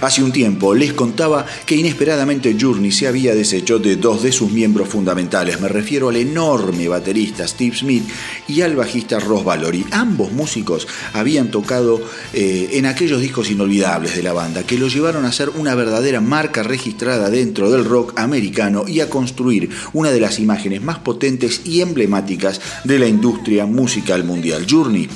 Hace 0.01 0.23
un 0.23 0.31
tiempo 0.31 0.73
les 0.73 0.93
contaba 0.93 1.45
que 1.67 1.75
inesperadamente 1.75 2.57
Journey 2.59 2.91
se 2.91 3.07
había 3.07 3.35
deshecho 3.35 3.77
de 3.77 3.97
dos 3.97 4.23
de 4.23 4.31
sus 4.31 4.51
miembros 4.51 4.89
fundamentales. 4.89 5.61
Me 5.61 5.67
refiero 5.67 6.09
al 6.09 6.15
enorme 6.15 6.87
baterista 6.87 7.47
Steve 7.47 7.75
Smith 7.75 8.03
y 8.47 8.61
al 8.61 8.75
bajista 8.75 9.19
Ross 9.19 9.43
Valory. 9.43 9.85
Ambos 9.91 10.31
músicos 10.31 10.87
habían 11.13 11.51
tocado 11.51 12.01
eh, 12.33 12.69
en 12.73 12.87
aquellos 12.87 13.21
discos 13.21 13.51
inolvidables 13.51 14.15
de 14.15 14.23
la 14.23 14.33
banda 14.33 14.63
que 14.63 14.79
lo 14.79 14.87
llevaron 14.87 15.23
a 15.25 15.31
ser 15.31 15.49
una 15.49 15.75
verdadera 15.75 16.19
marca 16.19 16.63
registrada 16.63 17.29
dentro 17.29 17.69
del 17.69 17.85
rock 17.85 18.19
americano 18.19 18.85
y 18.87 19.01
a 19.01 19.09
construir 19.09 19.69
una 19.93 20.09
de 20.09 20.19
las 20.19 20.39
imágenes 20.39 20.81
más 20.81 20.97
potentes 20.97 21.61
y 21.63 21.81
emblemáticas 21.81 22.59
de 22.85 22.97
la 22.97 23.05
industria 23.05 23.67
musical 23.67 24.23
mundial. 24.23 24.65
Journey 24.67 25.07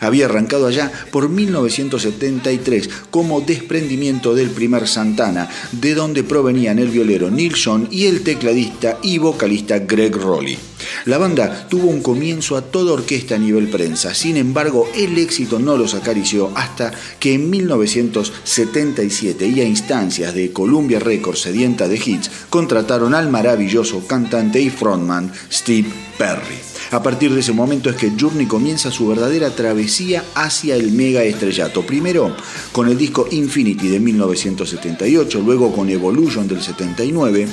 había 0.00 0.26
arrancado 0.26 0.66
allá 0.66 0.92
por 1.10 1.30
1973 1.30 2.90
como 3.10 3.40
desprendimiento 3.40 4.33
del 4.34 4.50
primer 4.50 4.86
Santana, 4.88 5.48
de 5.72 5.94
donde 5.94 6.24
provenían 6.24 6.78
el 6.78 6.88
violero 6.88 7.30
Neil 7.30 7.54
Sean 7.54 7.88
y 7.90 8.06
el 8.06 8.22
tecladista 8.22 8.98
y 9.02 9.18
vocalista 9.18 9.78
Greg 9.80 10.16
Rowley. 10.16 10.58
La 11.06 11.18
banda 11.18 11.66
tuvo 11.68 11.88
un 11.88 12.00
comienzo 12.02 12.56
a 12.56 12.62
toda 12.62 12.92
orquesta 12.92 13.34
a 13.36 13.38
nivel 13.38 13.68
prensa, 13.68 14.14
sin 14.14 14.36
embargo 14.36 14.88
el 14.94 15.18
éxito 15.18 15.58
no 15.58 15.76
los 15.76 15.94
acarició 15.94 16.50
hasta 16.54 16.92
que 17.18 17.34
en 17.34 17.50
1977 17.50 19.46
y 19.46 19.60
a 19.60 19.64
instancias 19.64 20.34
de 20.34 20.52
Columbia 20.52 20.98
Records 20.98 21.40
sedienta 21.40 21.88
de 21.88 21.96
hits 21.96 22.30
contrataron 22.50 23.14
al 23.14 23.30
maravilloso 23.30 24.06
cantante 24.06 24.60
y 24.60 24.70
frontman 24.70 25.32
Steve 25.50 25.88
Perry. 26.18 26.73
A 26.90 27.02
partir 27.02 27.32
de 27.32 27.40
ese 27.40 27.52
momento 27.52 27.90
es 27.90 27.96
que 27.96 28.12
Journey 28.18 28.46
comienza 28.46 28.90
su 28.90 29.08
verdadera 29.08 29.50
travesía 29.50 30.24
hacia 30.34 30.76
el 30.76 30.92
mega 30.92 31.22
estrellato. 31.22 31.82
Primero 31.82 32.34
con 32.72 32.88
el 32.88 32.98
disco 32.98 33.26
Infinity 33.30 33.88
de 33.88 34.00
1978, 34.00 35.40
luego 35.40 35.72
con 35.72 35.88
Evolution 35.90 36.46
del 36.46 36.62
79 36.62 37.48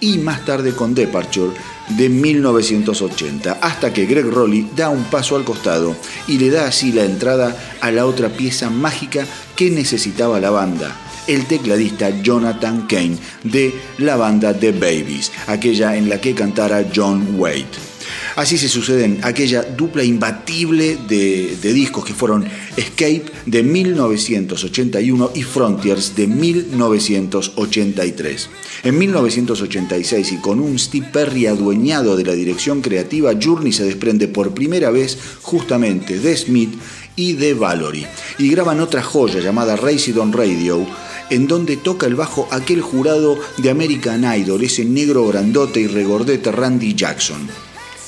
y 0.00 0.18
más 0.18 0.44
tarde 0.44 0.74
con 0.74 0.94
Departure 0.94 1.52
de 1.96 2.08
1980, 2.08 3.58
hasta 3.60 3.92
que 3.92 4.06
Greg 4.06 4.26
Rowley 4.26 4.70
da 4.74 4.88
un 4.90 5.04
paso 5.04 5.36
al 5.36 5.44
costado 5.44 5.96
y 6.26 6.38
le 6.38 6.50
da 6.50 6.66
así 6.66 6.92
la 6.92 7.04
entrada 7.04 7.56
a 7.80 7.90
la 7.90 8.06
otra 8.06 8.30
pieza 8.30 8.70
mágica 8.70 9.26
que 9.56 9.70
necesitaba 9.70 10.40
la 10.40 10.50
banda, 10.50 10.96
el 11.26 11.46
tecladista 11.46 12.10
Jonathan 12.22 12.86
Kane 12.86 13.18
de 13.42 13.74
la 13.98 14.16
banda 14.16 14.58
The 14.58 14.72
Babies, 14.72 15.32
aquella 15.46 15.96
en 15.96 16.08
la 16.08 16.20
que 16.20 16.34
cantara 16.34 16.84
John 16.94 17.38
Waite. 17.38 17.93
Así 18.36 18.58
se 18.58 18.68
suceden 18.68 19.20
aquella 19.22 19.62
dupla 19.62 20.04
imbatible 20.04 20.98
de, 21.08 21.56
discos 21.74 22.04
que 22.04 22.14
fueron 22.14 22.46
Escape 22.76 23.24
de 23.46 23.62
1981 23.62 25.30
y 25.34 25.42
Frontiers 25.42 26.14
de 26.16 26.26
1983. 26.26 28.50
En 28.84 28.98
1986 28.98 30.32
y 30.32 30.36
con 30.38 30.60
un 30.60 30.78
Steve 30.78 31.08
Perry 31.12 31.46
adueñado 31.46 32.16
de 32.16 32.24
la 32.24 32.34
dirección 32.34 32.80
creativa, 32.80 33.32
Journey 33.40 33.72
se 33.72 33.84
desprende 33.84 34.28
por 34.28 34.54
primera 34.54 34.90
vez 34.90 35.18
justamente 35.42 36.18
de 36.18 36.36
Smith 36.36 36.74
y 37.16 37.34
de 37.34 37.54
Valory 37.54 38.06
y 38.38 38.50
graban 38.50 38.80
otra 38.80 39.02
joya 39.02 39.40
llamada 39.40 39.76
Race 39.76 40.12
on 40.18 40.32
Radio 40.32 40.86
en 41.30 41.46
donde 41.46 41.76
toca 41.76 42.06
el 42.06 42.16
bajo 42.16 42.48
aquel 42.50 42.80
jurado 42.80 43.38
de 43.58 43.70
American 43.70 44.24
Idol, 44.24 44.62
ese 44.62 44.84
negro 44.84 45.26
grandote 45.26 45.80
y 45.80 45.86
regordete 45.86 46.52
Randy 46.52 46.94
Jackson. 46.94 47.48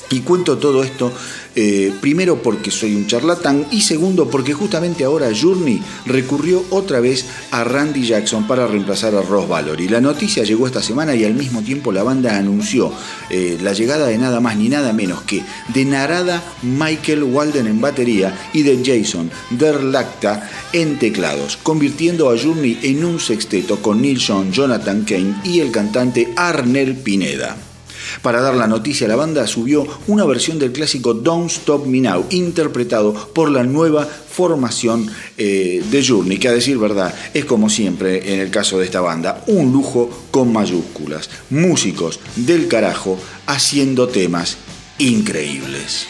Y 0.09 0.21
cuento 0.21 0.57
todo 0.57 0.83
esto 0.83 1.11
eh, 1.59 1.91
primero 2.01 2.41
porque 2.43 2.69
soy 2.69 2.95
un 2.95 3.07
charlatán 3.07 3.65
y 3.71 3.81
segundo 3.81 4.29
porque 4.29 4.53
justamente 4.53 5.03
ahora 5.03 5.31
Journey 5.35 5.81
recurrió 6.05 6.63
otra 6.69 6.99
vez 6.99 7.25
a 7.49 7.63
Randy 7.63 8.05
Jackson 8.05 8.47
para 8.47 8.67
reemplazar 8.67 9.15
a 9.15 9.23
Ross 9.23 9.49
Valory. 9.49 9.87
La 9.89 9.99
noticia 9.99 10.43
llegó 10.43 10.67
esta 10.67 10.83
semana 10.83 11.15
y 11.15 11.25
al 11.25 11.33
mismo 11.33 11.63
tiempo 11.63 11.91
la 11.91 12.03
banda 12.03 12.37
anunció 12.37 12.93
eh, 13.31 13.57
la 13.61 13.73
llegada 13.73 14.05
de 14.05 14.19
nada 14.19 14.39
más 14.39 14.55
ni 14.55 14.69
nada 14.69 14.93
menos 14.93 15.23
que 15.23 15.43
de 15.73 15.83
Narada 15.83 16.43
Michael 16.61 17.23
Walden 17.23 17.65
en 17.65 17.81
batería 17.81 18.37
y 18.53 18.61
de 18.61 18.79
Jason 18.85 19.31
Derlacta 19.49 20.49
en 20.73 20.99
teclados, 20.99 21.57
convirtiendo 21.57 22.29
a 22.29 22.37
Journey 22.37 22.79
en 22.83 23.03
un 23.03 23.19
sexteto 23.19 23.81
con 23.81 24.01
Neil 24.01 24.21
Sean, 24.21 24.51
Jonathan 24.51 25.03
Kane 25.03 25.41
y 25.43 25.59
el 25.59 25.71
cantante 25.71 26.31
Arnel 26.35 26.95
Pineda. 26.95 27.57
Para 28.21 28.41
dar 28.41 28.55
la 28.55 28.67
noticia, 28.67 29.07
la 29.07 29.15
banda 29.15 29.47
subió 29.47 29.87
una 30.07 30.25
versión 30.25 30.59
del 30.59 30.71
clásico 30.71 31.13
Don't 31.13 31.49
Stop 31.49 31.85
Me 31.85 32.01
Now, 32.01 32.25
interpretado 32.29 33.13
por 33.33 33.49
la 33.49 33.63
nueva 33.63 34.05
formación 34.05 35.09
eh, 35.37 35.83
de 35.89 36.05
Journey, 36.05 36.37
que 36.37 36.47
a 36.47 36.51
decir 36.51 36.77
verdad 36.77 37.13
es 37.33 37.45
como 37.45 37.69
siempre 37.69 38.33
en 38.33 38.39
el 38.39 38.51
caso 38.51 38.77
de 38.77 38.85
esta 38.85 39.01
banda, 39.01 39.43
un 39.47 39.71
lujo 39.71 40.09
con 40.31 40.53
mayúsculas. 40.53 41.29
Músicos 41.49 42.19
del 42.35 42.67
carajo 42.67 43.17
haciendo 43.47 44.07
temas 44.07 44.57
increíbles. 44.99 46.07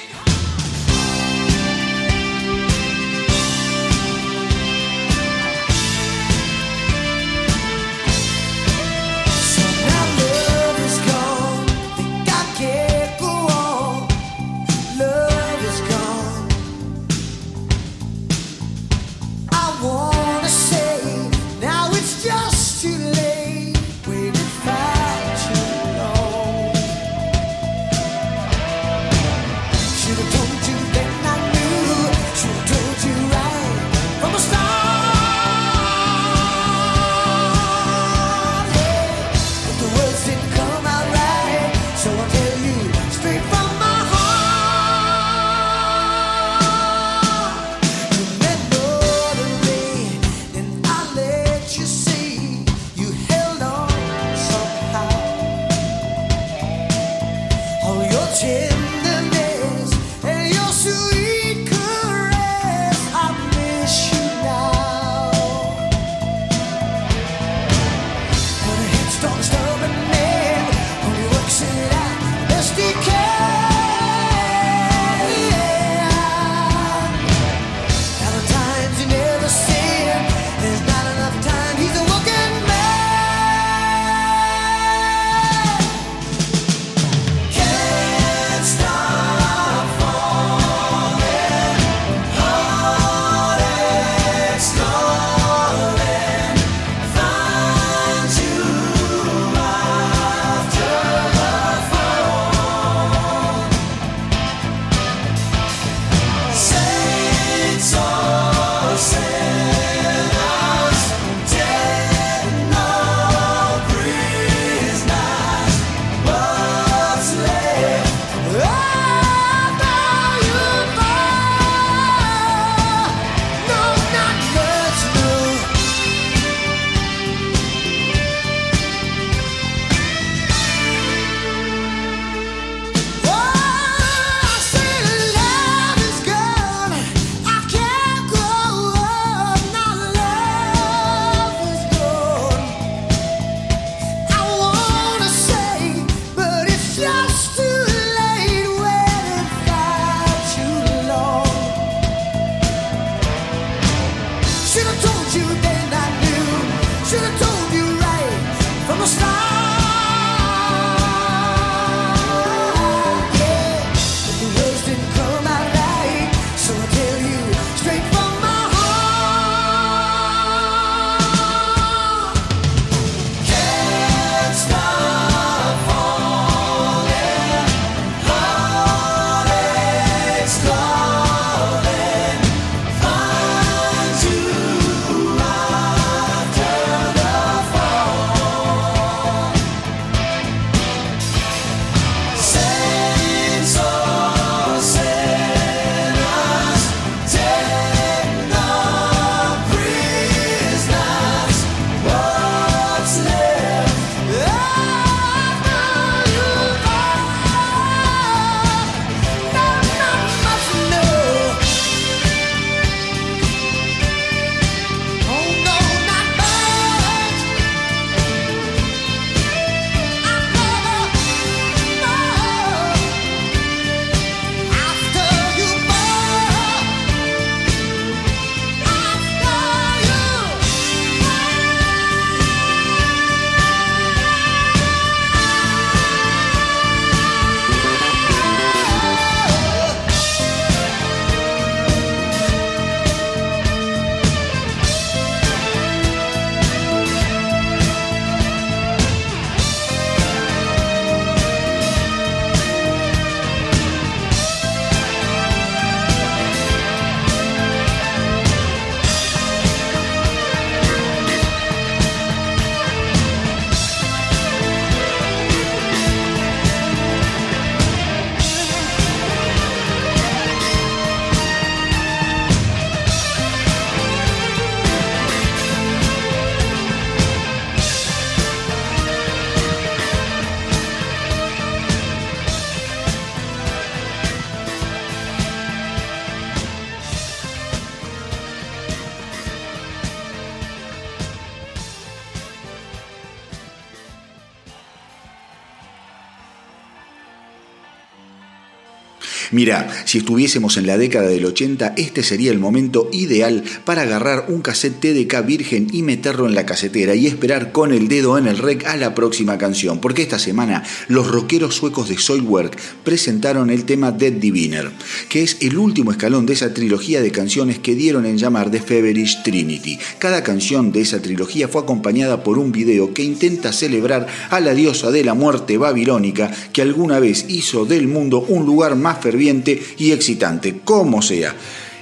Si 300.07 300.19
estuviésemos 300.19 300.77
en 300.77 300.87
la 300.87 300.97
década 300.97 301.27
del 301.27 301.43
80, 301.43 301.95
este 301.97 302.23
sería 302.23 302.51
el 302.51 302.59
momento 302.59 303.09
ideal 303.11 303.65
para 303.83 304.03
agarrar 304.03 304.45
un 304.47 304.61
cassette 304.61 305.01
TDK 305.01 305.45
virgen 305.45 305.87
y 305.91 306.01
meterlo 306.01 306.47
en 306.47 306.55
la 306.55 306.65
casetera 306.65 307.13
y 307.13 307.27
esperar 307.27 307.73
con 307.73 307.91
el 307.91 308.07
dedo 308.07 308.37
en 308.37 308.47
el 308.47 308.57
rec 308.57 308.85
a 308.87 308.95
la 308.95 309.13
próxima 309.13 309.57
canción, 309.57 309.99
porque 309.99 310.21
esta 310.21 310.39
semana 310.39 310.85
los 311.09 311.27
rockeros 311.27 311.75
suecos 311.75 312.07
de 312.07 312.17
Soilwork 312.17 312.77
presentaron 313.03 313.69
el 313.69 313.83
tema 313.83 314.13
Dead 314.13 314.31
Diviner, 314.31 314.91
que 315.27 315.43
es 315.43 315.57
el 315.59 315.77
último 315.77 316.11
escalón 316.11 316.45
de 316.45 316.53
esa 316.53 316.73
trilogía 316.73 317.19
de 317.21 317.31
canciones 317.31 317.77
que 317.77 317.93
dieron 317.93 318.25
en 318.25 318.37
llamar 318.37 318.71
The 318.71 318.79
Feverish 318.79 319.43
Trinity. 319.43 319.99
Cada 320.19 320.41
canción 320.41 320.93
de 320.93 321.01
esa 321.01 321.21
trilogía 321.21 321.67
fue 321.67 321.81
acompañada 321.81 322.45
por 322.45 322.59
un 322.59 322.71
video 322.71 323.13
que 323.13 323.23
intenta 323.23 323.73
celebrar 323.73 324.27
a 324.51 324.61
la 324.61 324.73
diosa 324.73 325.11
de 325.11 325.25
la 325.25 325.33
muerte 325.33 325.77
babilónica 325.77 326.49
que 326.71 326.81
alguna 326.81 327.19
vez 327.19 327.43
hizo 327.49 327.83
del 327.83 328.07
mundo 328.07 328.45
un 328.47 328.65
lugar 328.65 328.95
más 328.95 329.19
ferviente 329.19 329.81
y 329.97 330.11
excitante, 330.11 330.79
como 330.83 331.21
sea. 331.21 331.55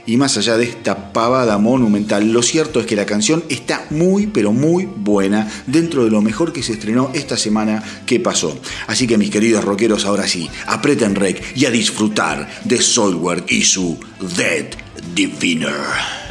Y 0.07 0.17
más 0.17 0.37
allá 0.37 0.55
de 0.57 0.65
esta 0.65 1.11
pavada 1.13 1.57
monumental, 1.57 2.31
lo 2.31 2.43
cierto 2.43 2.79
es 2.79 2.85
que 2.85 2.95
la 2.95 3.07
canción 3.07 3.43
está 3.49 3.87
muy, 3.89 4.27
pero 4.27 4.53
muy 4.53 4.85
buena 4.85 5.49
dentro 5.65 6.03
de 6.03 6.11
lo 6.11 6.21
mejor 6.21 6.53
que 6.53 6.61
se 6.61 6.73
estrenó 6.73 7.09
esta 7.15 7.37
semana 7.37 7.83
que 8.05 8.19
pasó. 8.19 8.55
Así 8.85 9.07
que 9.07 9.17
mis 9.17 9.31
queridos 9.31 9.63
rockeros, 9.63 10.05
ahora 10.05 10.27
sí, 10.27 10.47
apreten 10.67 11.15
rec 11.15 11.43
y 11.55 11.65
a 11.65 11.71
disfrutar 11.71 12.47
de 12.65 12.79
Soilwork 12.79 13.51
y 13.51 13.63
su 13.63 13.99
Dead 14.37 14.67
Diviner. 15.15 16.24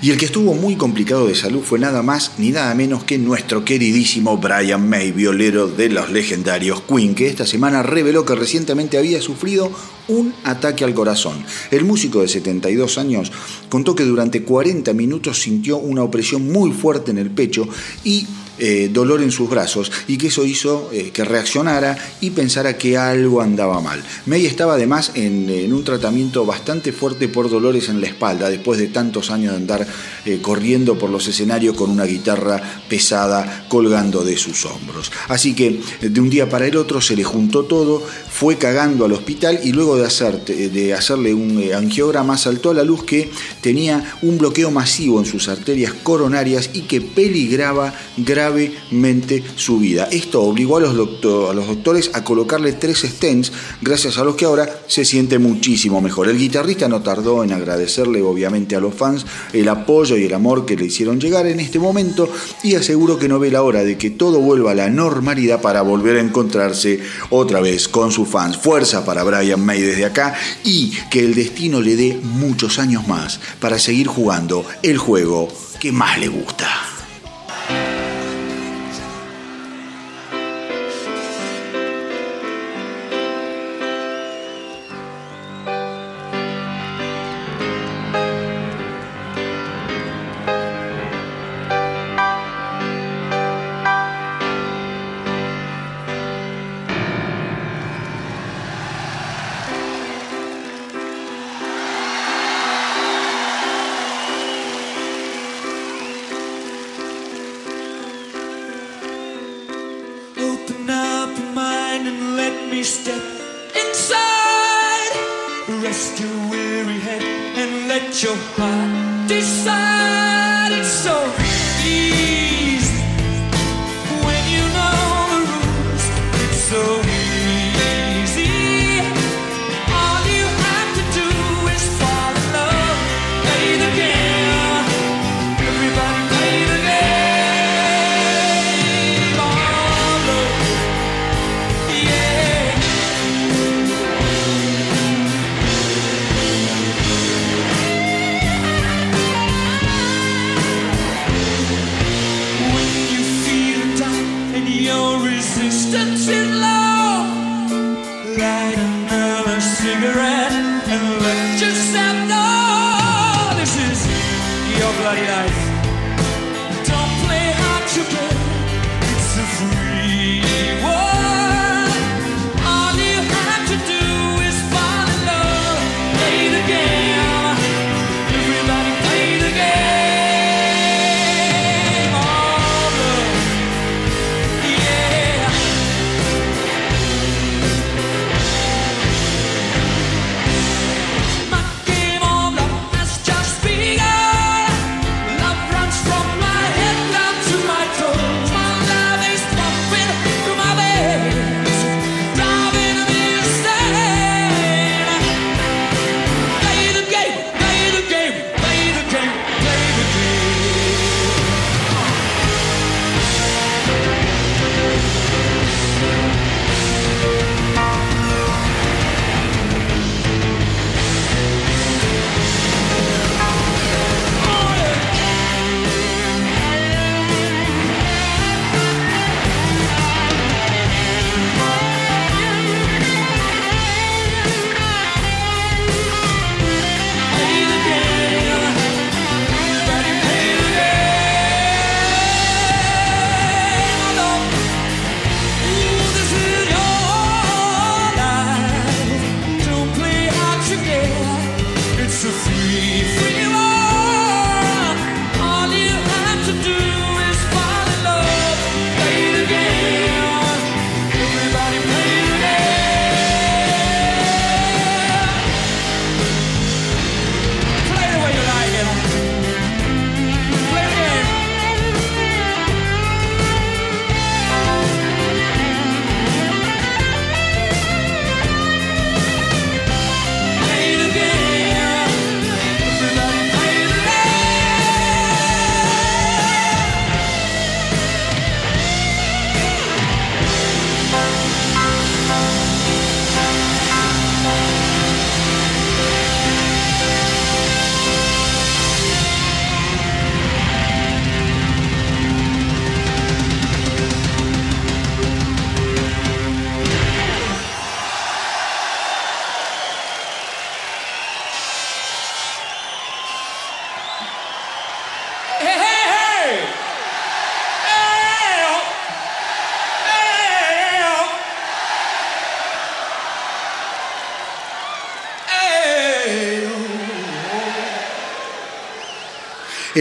Y 0.00 0.10
el 0.10 0.16
que 0.16 0.26
estuvo 0.26 0.54
muy 0.54 0.76
complicado 0.76 1.26
de 1.26 1.34
salud 1.34 1.62
fue 1.62 1.80
nada 1.80 2.02
más 2.02 2.32
ni 2.38 2.50
nada 2.50 2.72
menos 2.74 3.02
que 3.02 3.18
nuestro 3.18 3.64
queridísimo 3.64 4.38
Brian 4.38 4.88
May, 4.88 5.10
violero 5.10 5.66
de 5.66 5.88
los 5.88 6.10
legendarios 6.10 6.82
Queen, 6.82 7.16
que 7.16 7.26
esta 7.26 7.44
semana 7.44 7.82
reveló 7.82 8.24
que 8.24 8.36
recientemente 8.36 8.96
había 8.96 9.20
sufrido 9.20 9.72
un 10.06 10.32
ataque 10.44 10.84
al 10.84 10.94
corazón. 10.94 11.44
El 11.72 11.84
músico 11.84 12.20
de 12.20 12.28
72 12.28 12.96
años 12.96 13.32
contó 13.68 13.96
que 13.96 14.04
durante 14.04 14.42
40 14.44 14.92
minutos 14.92 15.42
sintió 15.42 15.78
una 15.78 16.04
opresión 16.04 16.46
muy 16.46 16.70
fuerte 16.70 17.10
en 17.10 17.18
el 17.18 17.30
pecho 17.30 17.68
y 18.04 18.26
eh, 18.60 18.90
dolor 18.92 19.22
en 19.22 19.30
sus 19.30 19.48
brazos 19.48 19.92
y 20.08 20.18
que 20.18 20.26
eso 20.26 20.44
hizo 20.44 20.90
eh, 20.92 21.10
que 21.12 21.24
reaccionara 21.24 21.96
y 22.20 22.30
pensara 22.30 22.76
que 22.76 22.96
algo 22.96 23.40
andaba 23.40 23.80
mal. 23.80 24.02
May 24.26 24.46
estaba 24.46 24.74
además 24.74 25.12
en, 25.14 25.72
un 25.72 25.84
tratamiento 25.84 26.44
bastante 26.44 26.90
fuerte 26.90 27.28
por 27.28 27.48
dolores 27.48 27.88
en 27.88 28.00
la 28.00 28.08
espalda 28.08 28.50
después 28.50 28.80
de 28.80 28.88
tantos 28.88 29.30
años 29.30 29.52
de 29.52 29.58
andar 29.58 29.86
eh, 30.24 30.40
corriendo 30.42 30.98
por 30.98 31.08
los 31.08 31.28
escenarios 31.28 31.76
con 31.76 31.88
una 31.88 32.04
guitarra 32.04 32.60
pesada 32.88 33.66
colgando 33.68 34.24
de 34.24 34.36
sus 34.36 34.64
hombros. 34.66 35.12
Así 35.28 35.54
que 35.54 35.80
de 36.00 36.20
un 36.20 36.28
día 36.28 36.48
para 36.48 36.66
el 36.66 36.76
otro 36.76 37.00
se 37.00 37.14
le 37.14 37.22
juntó 37.22 37.64
todo, 37.64 38.02
fue 38.28 38.56
cagando 38.56 39.04
al 39.04 39.12
hospital 39.12 39.60
y 39.62 39.70
luego 39.70 39.96
de, 39.96 40.06
hacer, 40.06 40.44
de 40.44 40.94
hacerle 40.94 41.32
un 41.32 41.62
angiograma 41.72 42.36
saltó 42.36 42.70
a 42.70 42.74
la 42.74 42.82
luz 42.82 43.04
que 43.04 43.30
tenía 43.60 44.16
un 44.22 44.36
bloqueo 44.38 44.72
masivo 44.72 45.20
en 45.20 45.26
sus 45.26 45.48
arterias 45.48 45.92
coronarias 45.92 46.70
y 46.72 46.82
que 46.82 47.00
peligraba 47.00 47.94
gravemente 48.16 48.47
gravemente 48.48 49.42
su 49.56 49.78
vida. 49.78 50.08
Esto 50.10 50.42
obligó 50.42 50.78
a 50.78 50.80
los, 50.80 50.92
a 50.92 51.54
los 51.54 51.66
doctores 51.66 52.10
a 52.14 52.24
colocarle 52.24 52.72
tres 52.72 53.00
stents, 53.00 53.52
gracias 53.80 54.18
a 54.18 54.24
los 54.24 54.36
que 54.36 54.44
ahora 54.44 54.82
se 54.86 55.04
siente 55.04 55.38
muchísimo 55.38 56.00
mejor. 56.00 56.28
El 56.28 56.38
guitarrista 56.38 56.88
no 56.88 57.02
tardó 57.02 57.44
en 57.44 57.52
agradecerle 57.52 58.22
obviamente 58.22 58.76
a 58.76 58.80
los 58.80 58.94
fans 58.94 59.26
el 59.52 59.68
apoyo 59.68 60.16
y 60.16 60.24
el 60.24 60.34
amor 60.34 60.66
que 60.66 60.76
le 60.76 60.86
hicieron 60.86 61.20
llegar 61.20 61.46
en 61.46 61.60
este 61.60 61.78
momento 61.78 62.30
y 62.62 62.74
aseguró 62.74 63.18
que 63.18 63.28
no 63.28 63.38
ve 63.38 63.50
la 63.50 63.62
hora 63.62 63.84
de 63.84 63.98
que 63.98 64.10
todo 64.10 64.40
vuelva 64.40 64.72
a 64.72 64.74
la 64.74 64.90
normalidad 64.90 65.60
para 65.60 65.82
volver 65.82 66.16
a 66.16 66.22
encontrarse 66.22 67.00
otra 67.30 67.60
vez 67.60 67.88
con 67.88 68.10
sus 68.12 68.28
fans. 68.28 68.56
Fuerza 68.56 69.04
para 69.04 69.24
Brian 69.24 69.64
May 69.64 69.80
desde 69.82 70.04
acá 70.04 70.34
y 70.64 70.92
que 71.10 71.20
el 71.20 71.34
destino 71.34 71.80
le 71.80 71.96
dé 71.96 72.20
muchos 72.22 72.78
años 72.78 73.06
más 73.06 73.40
para 73.60 73.78
seguir 73.78 74.06
jugando 74.06 74.64
el 74.82 74.98
juego 74.98 75.48
que 75.80 75.92
más 75.92 76.18
le 76.18 76.28
gusta. 76.28 76.97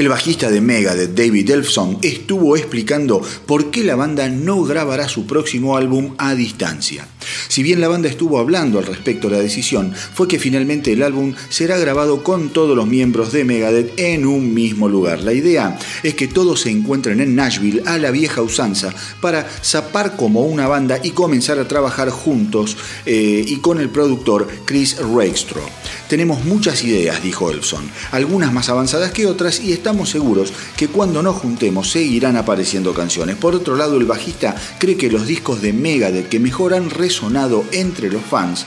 El 0.07 0.11
bajista 0.11 0.49
de 0.49 0.61
Megadeth, 0.61 1.15
David 1.15 1.49
Elfson, 1.49 1.99
estuvo 2.01 2.55
explicando 2.55 3.21
por 3.45 3.71
qué 3.71 3.83
la 3.83 3.97
banda 3.97 4.29
no 4.29 4.63
grabará 4.63 5.09
su 5.09 5.27
próximo 5.27 5.75
álbum 5.75 6.15
a 6.17 6.33
distancia. 6.33 7.05
Si 7.47 7.63
bien 7.63 7.81
la 7.81 7.87
banda 7.87 8.09
estuvo 8.09 8.39
hablando 8.39 8.79
al 8.79 8.85
respecto 8.85 9.29
de 9.29 9.37
la 9.37 9.41
decisión, 9.41 9.93
fue 9.93 10.27
que 10.27 10.39
finalmente 10.39 10.91
el 10.93 11.03
álbum 11.03 11.33
será 11.49 11.77
grabado 11.77 12.23
con 12.23 12.49
todos 12.49 12.75
los 12.75 12.87
miembros 12.87 13.31
de 13.31 13.43
Megadeth 13.43 13.93
en 13.97 14.25
un 14.25 14.53
mismo 14.53 14.89
lugar. 14.89 15.21
La 15.21 15.33
idea 15.33 15.77
es 16.03 16.15
que 16.15 16.27
todos 16.27 16.61
se 16.61 16.71
encuentren 16.71 17.21
en 17.21 17.35
Nashville 17.35 17.83
a 17.85 17.97
la 17.97 18.11
vieja 18.11 18.41
usanza 18.41 18.93
para 19.21 19.47
zapar 19.63 20.15
como 20.15 20.41
una 20.45 20.67
banda 20.67 20.99
y 21.03 21.11
comenzar 21.11 21.59
a 21.59 21.67
trabajar 21.67 22.09
juntos 22.09 22.77
eh, 23.05 23.43
y 23.45 23.57
con 23.57 23.79
el 23.79 23.89
productor 23.89 24.47
Chris 24.65 24.97
Rakestraw. 24.97 25.63
Tenemos 26.07 26.45
muchas 26.45 26.83
ideas, 26.83 27.21
dijo 27.21 27.51
Elson, 27.51 27.89
algunas 28.11 28.53
más 28.53 28.69
avanzadas 28.69 29.11
que 29.11 29.25
otras 29.25 29.59
y 29.59 29.73
estamos 29.73 30.09
seguros 30.09 30.53
que 30.77 30.87
cuando 30.87 31.21
nos 31.21 31.35
juntemos 31.35 31.91
seguirán 31.91 32.37
apareciendo 32.37 32.93
canciones. 32.93 33.35
Por 33.35 33.55
otro 33.55 33.75
lado, 33.75 33.97
el 33.97 34.05
bajista 34.05 34.55
cree 34.79 34.95
que 34.95 35.11
los 35.11 35.27
discos 35.27 35.61
de 35.61 35.73
Megadeth 35.73 36.29
que 36.29 36.39
mejor 36.39 36.73
han 36.73 36.89
resonado 37.17 37.65
entre 37.71 38.11
los 38.11 38.21
fans 38.21 38.63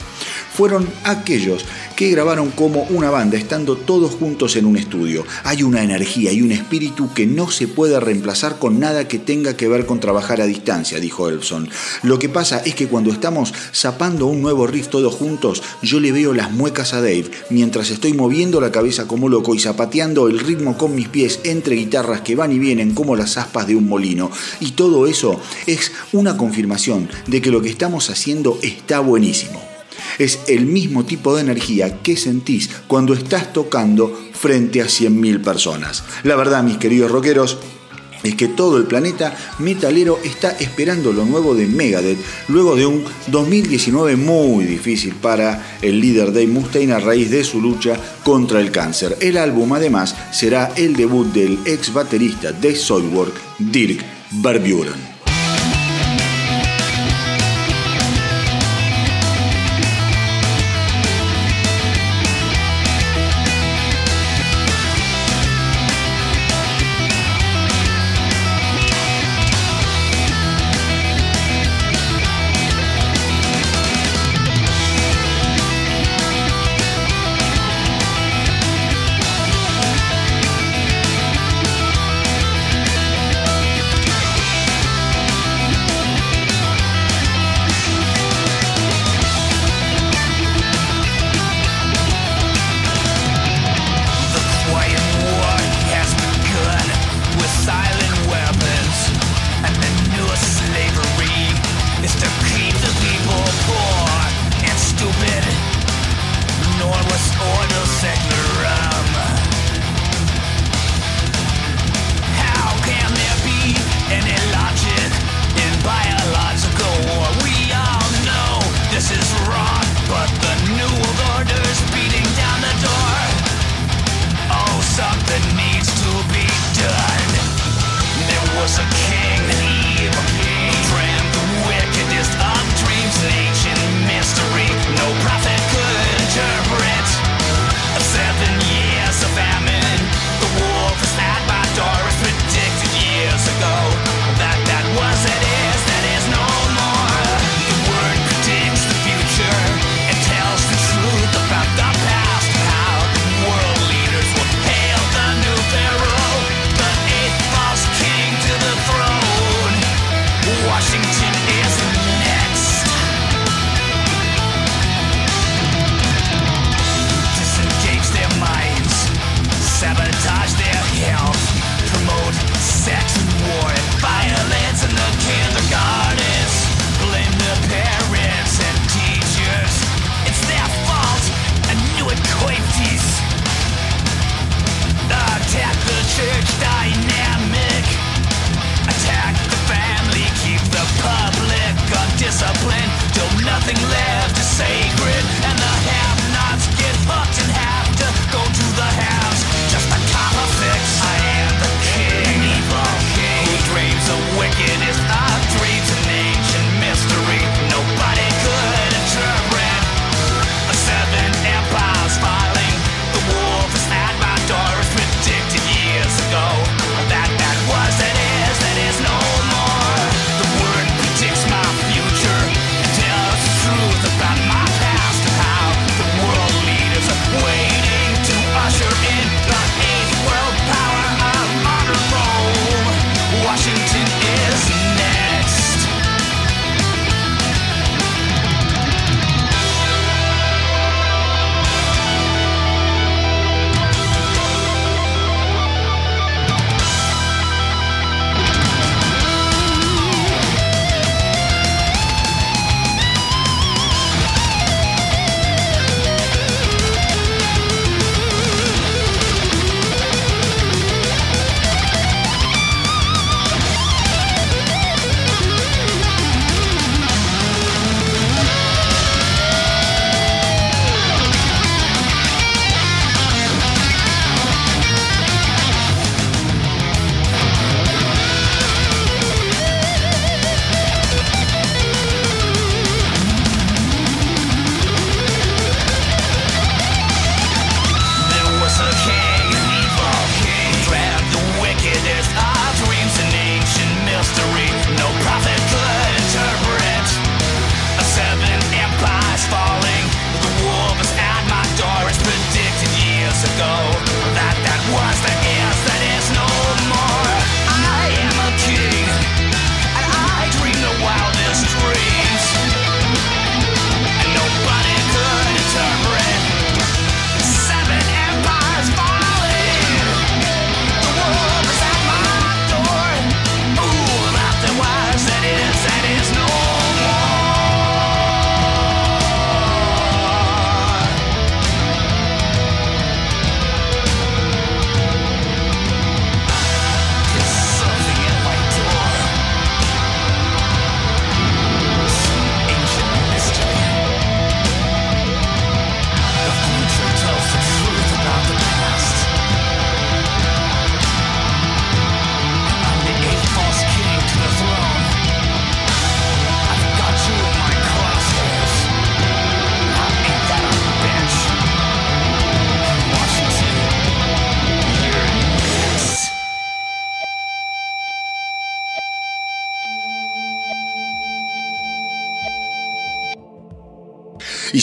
fueron 0.61 0.87
aquellos 1.05 1.65
que 1.95 2.11
grabaron 2.11 2.51
como 2.51 2.83
una 2.91 3.09
banda, 3.09 3.35
estando 3.35 3.77
todos 3.77 4.13
juntos 4.13 4.55
en 4.55 4.67
un 4.67 4.77
estudio. 4.77 5.25
Hay 5.43 5.63
una 5.63 5.83
energía 5.83 6.31
y 6.31 6.43
un 6.43 6.51
espíritu 6.51 7.11
que 7.15 7.25
no 7.25 7.49
se 7.49 7.67
puede 7.67 7.99
reemplazar 7.99 8.59
con 8.59 8.79
nada 8.79 9.07
que 9.07 9.17
tenga 9.17 9.57
que 9.57 9.67
ver 9.67 9.87
con 9.87 9.99
trabajar 9.99 10.39
a 10.39 10.45
distancia, 10.45 10.99
dijo 10.99 11.29
Elson. 11.29 11.67
Lo 12.03 12.19
que 12.19 12.29
pasa 12.29 12.59
es 12.63 12.75
que 12.75 12.85
cuando 12.85 13.11
estamos 13.11 13.55
zapando 13.73 14.27
un 14.27 14.43
nuevo 14.43 14.67
riff 14.67 14.89
todos 14.89 15.15
juntos, 15.15 15.63
yo 15.81 15.99
le 15.99 16.11
veo 16.11 16.31
las 16.31 16.51
muecas 16.51 16.93
a 16.93 17.01
Dave 17.01 17.31
mientras 17.49 17.89
estoy 17.89 18.13
moviendo 18.13 18.61
la 18.61 18.71
cabeza 18.71 19.07
como 19.07 19.29
loco 19.29 19.55
y 19.55 19.59
zapateando 19.59 20.27
el 20.27 20.37
ritmo 20.37 20.77
con 20.77 20.93
mis 20.93 21.07
pies 21.07 21.39
entre 21.43 21.75
guitarras 21.75 22.21
que 22.21 22.35
van 22.35 22.51
y 22.51 22.59
vienen 22.59 22.93
como 22.93 23.15
las 23.15 23.35
aspas 23.37 23.65
de 23.65 23.75
un 23.75 23.89
molino. 23.89 24.29
Y 24.59 24.73
todo 24.73 25.07
eso 25.07 25.41
es 25.65 25.91
una 26.13 26.37
confirmación 26.37 27.09
de 27.25 27.41
que 27.41 27.49
lo 27.49 27.63
que 27.63 27.69
estamos 27.69 28.11
haciendo 28.11 28.59
está 28.61 28.99
buenísimo 28.99 29.70
es 30.17 30.39
el 30.47 30.65
mismo 30.65 31.05
tipo 31.05 31.35
de 31.35 31.41
energía 31.41 32.01
que 32.01 32.17
sentís 32.17 32.69
cuando 32.87 33.13
estás 33.13 33.53
tocando 33.53 34.17
frente 34.33 34.81
a 34.81 34.85
100.000 34.85 35.43
personas. 35.43 36.03
La 36.23 36.35
verdad, 36.35 36.63
mis 36.63 36.77
queridos 36.77 37.11
rockeros, 37.11 37.57
es 38.23 38.35
que 38.35 38.47
todo 38.47 38.77
el 38.77 38.85
planeta 38.85 39.35
metalero 39.59 40.19
está 40.23 40.51
esperando 40.51 41.11
lo 41.11 41.25
nuevo 41.25 41.55
de 41.55 41.65
Megadeth 41.65 42.19
luego 42.47 42.75
de 42.75 42.85
un 42.85 43.03
2019 43.27 44.15
muy 44.15 44.65
difícil 44.65 45.15
para 45.15 45.77
el 45.81 45.99
líder 45.99 46.27
Dave 46.27 46.47
Mustaine 46.47 46.93
a 46.93 46.99
raíz 46.99 47.31
de 47.31 47.43
su 47.43 47.61
lucha 47.61 47.99
contra 48.23 48.59
el 48.59 48.71
cáncer. 48.71 49.17
El 49.21 49.37
álbum 49.37 49.73
además 49.73 50.15
será 50.31 50.71
el 50.75 50.95
debut 50.95 51.31
del 51.33 51.59
ex 51.65 51.91
baterista 51.93 52.51
de 52.51 52.75
Soilwork, 52.75 53.33
Dirk 53.57 54.03
Barburen. 54.31 55.10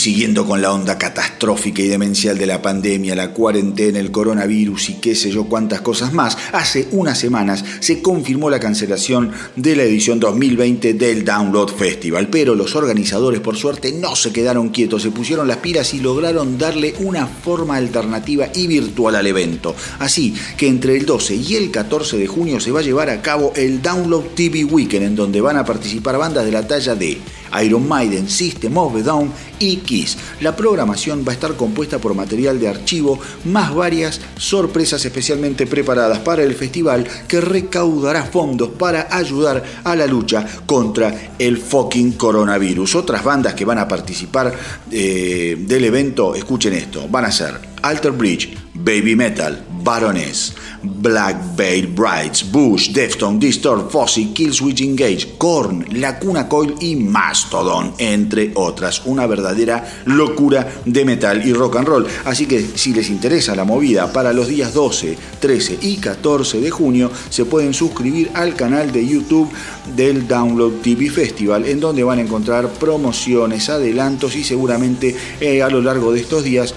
Siguiendo 0.08 0.46
con 0.46 0.62
la 0.62 0.72
onda 0.72 0.96
catastrófica 0.96 1.82
y 1.82 1.88
demencial 1.88 2.38
de 2.38 2.46
la 2.46 2.62
pandemia, 2.62 3.14
la 3.14 3.34
cuarentena, 3.34 4.00
el 4.00 4.10
coronavirus 4.10 4.88
y 4.88 4.94
qué 4.94 5.14
sé 5.14 5.30
yo 5.30 5.44
cuántas 5.44 5.82
cosas 5.82 6.14
más, 6.14 6.38
hace 6.52 6.88
unas 6.92 7.18
semanas 7.18 7.62
se 7.80 8.00
confirmó 8.00 8.48
la 8.48 8.58
cancelación 8.58 9.32
de 9.54 9.76
la 9.76 9.82
edición 9.82 10.18
2020 10.18 10.94
del 10.94 11.26
Download 11.26 11.68
Festival, 11.68 12.28
pero 12.28 12.54
los 12.54 12.74
organizadores 12.74 13.40
por 13.40 13.58
suerte 13.58 13.92
no 13.92 14.16
se 14.16 14.32
quedaron 14.32 14.70
quietos, 14.70 15.02
se 15.02 15.10
pusieron 15.10 15.46
las 15.46 15.58
pilas 15.58 15.92
y 15.92 16.00
lograron 16.00 16.56
darle 16.56 16.94
una 17.00 17.26
forma 17.26 17.76
alternativa 17.76 18.48
y 18.54 18.66
virtual 18.66 19.14
al 19.14 19.26
evento. 19.26 19.76
Así 19.98 20.34
que 20.56 20.68
entre 20.68 20.96
el 20.96 21.04
12 21.04 21.34
y 21.34 21.56
el 21.56 21.70
14 21.70 22.16
de 22.16 22.26
junio 22.26 22.60
se 22.60 22.70
va 22.70 22.80
a 22.80 22.82
llevar 22.82 23.10
a 23.10 23.20
cabo 23.20 23.52
el 23.56 23.82
Download 23.82 24.24
TV 24.34 24.64
Weekend, 24.64 25.04
en 25.04 25.16
donde 25.16 25.42
van 25.42 25.58
a 25.58 25.66
participar 25.66 26.16
bandas 26.16 26.46
de 26.46 26.52
la 26.52 26.66
talla 26.66 26.94
de 26.94 27.18
Iron 27.62 27.88
Maiden, 27.88 28.28
System 28.28 28.76
of 28.78 28.96
a 28.96 29.02
Down 29.02 29.32
y 29.58 29.76
Kiss. 29.78 30.16
La 30.40 30.54
programación 30.54 31.24
va 31.26 31.32
a 31.32 31.34
estar 31.34 31.54
compuesta 31.54 31.98
por 31.98 32.14
material 32.14 32.58
de 32.60 32.68
archivo, 32.68 33.18
más 33.44 33.74
varias 33.74 34.20
sorpresas 34.36 35.04
especialmente 35.04 35.66
preparadas 35.66 36.18
para 36.20 36.42
el 36.42 36.54
festival 36.54 37.06
que 37.26 37.40
recaudará 37.40 38.24
fondos 38.24 38.70
para 38.70 39.08
ayudar 39.10 39.62
a 39.84 39.96
la 39.96 40.06
lucha 40.06 40.46
contra 40.66 41.32
el 41.38 41.58
fucking 41.58 42.12
coronavirus. 42.12 42.96
Otras 42.96 43.24
bandas 43.24 43.54
que 43.54 43.64
van 43.64 43.78
a 43.78 43.88
participar 43.88 44.54
eh, 44.90 45.56
del 45.58 45.84
evento, 45.84 46.34
escuchen 46.34 46.72
esto, 46.74 47.08
van 47.08 47.26
a 47.26 47.32
ser 47.32 47.60
Alter 47.82 48.12
Bridge, 48.12 48.56
Baby 48.74 49.16
Metal, 49.16 49.64
Baroness, 49.88 50.52
Black 50.82 51.56
Veil 51.56 51.86
Brides, 51.86 52.42
Bush, 52.52 52.90
Defton, 52.90 53.40
Distort, 53.40 53.90
Fossil, 53.90 54.34
Killswitch 54.34 54.82
Engage, 54.82 55.38
Korn, 55.38 55.86
Lacuna 55.92 56.46
Coil 56.46 56.74
y 56.80 56.94
Mastodon, 56.94 57.94
entre 57.96 58.52
otras. 58.54 59.00
Una 59.06 59.26
verdadera 59.26 60.02
locura 60.04 60.68
de 60.84 61.06
metal 61.06 61.40
y 61.42 61.54
rock 61.54 61.76
and 61.76 61.88
roll. 61.88 62.06
Así 62.26 62.44
que 62.44 62.60
si 62.60 62.92
les 62.92 63.08
interesa 63.08 63.56
la 63.56 63.64
movida 63.64 64.12
para 64.12 64.34
los 64.34 64.48
días 64.48 64.74
12, 64.74 65.16
13 65.40 65.78
y 65.80 65.96
14 65.96 66.60
de 66.60 66.70
junio, 66.70 67.10
se 67.30 67.46
pueden 67.46 67.72
suscribir 67.72 68.30
al 68.34 68.54
canal 68.56 68.92
de 68.92 69.06
YouTube 69.06 69.50
del 69.96 70.28
Download 70.28 70.82
TV 70.82 71.08
Festival, 71.08 71.64
en 71.64 71.80
donde 71.80 72.04
van 72.04 72.18
a 72.18 72.22
encontrar 72.22 72.68
promociones, 72.74 73.70
adelantos 73.70 74.36
y 74.36 74.44
seguramente 74.44 75.16
eh, 75.40 75.62
a 75.62 75.70
lo 75.70 75.80
largo 75.80 76.12
de 76.12 76.20
estos 76.20 76.44
días 76.44 76.74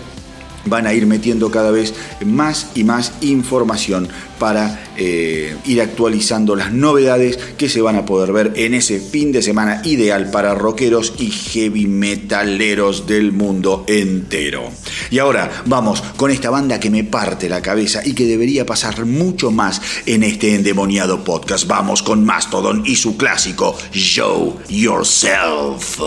van 0.65 0.87
a 0.87 0.93
ir 0.93 1.05
metiendo 1.05 1.51
cada 1.51 1.71
vez 1.71 1.93
más 2.25 2.67
y 2.75 2.83
más 2.83 3.13
información 3.21 4.09
para 4.39 4.83
eh, 4.97 5.55
ir 5.65 5.81
actualizando 5.81 6.55
las 6.55 6.71
novedades 6.73 7.37
que 7.57 7.69
se 7.69 7.81
van 7.81 7.95
a 7.95 8.05
poder 8.05 8.33
ver 8.33 8.53
en 8.55 8.73
ese 8.73 8.99
fin 8.99 9.31
de 9.31 9.43
semana 9.43 9.81
ideal 9.85 10.31
para 10.31 10.55
rockeros 10.55 11.13
y 11.19 11.29
heavy 11.29 11.85
metaleros 11.85 13.05
del 13.05 13.31
mundo 13.31 13.85
entero. 13.87 14.71
Y 15.11 15.19
ahora 15.19 15.63
vamos 15.65 16.01
con 16.17 16.31
esta 16.31 16.49
banda 16.49 16.79
que 16.79 16.89
me 16.89 17.03
parte 17.03 17.49
la 17.49 17.61
cabeza 17.61 18.01
y 18.03 18.13
que 18.13 18.25
debería 18.25 18.65
pasar 18.65 19.05
mucho 19.05 19.51
más 19.51 19.79
en 20.05 20.23
este 20.23 20.55
endemoniado 20.55 21.23
podcast. 21.23 21.67
Vamos 21.67 22.01
con 22.01 22.25
Mastodon 22.25 22.83
y 22.85 22.95
su 22.95 23.17
clásico 23.17 23.77
Show 23.91 24.57
Yourself. 24.69 25.99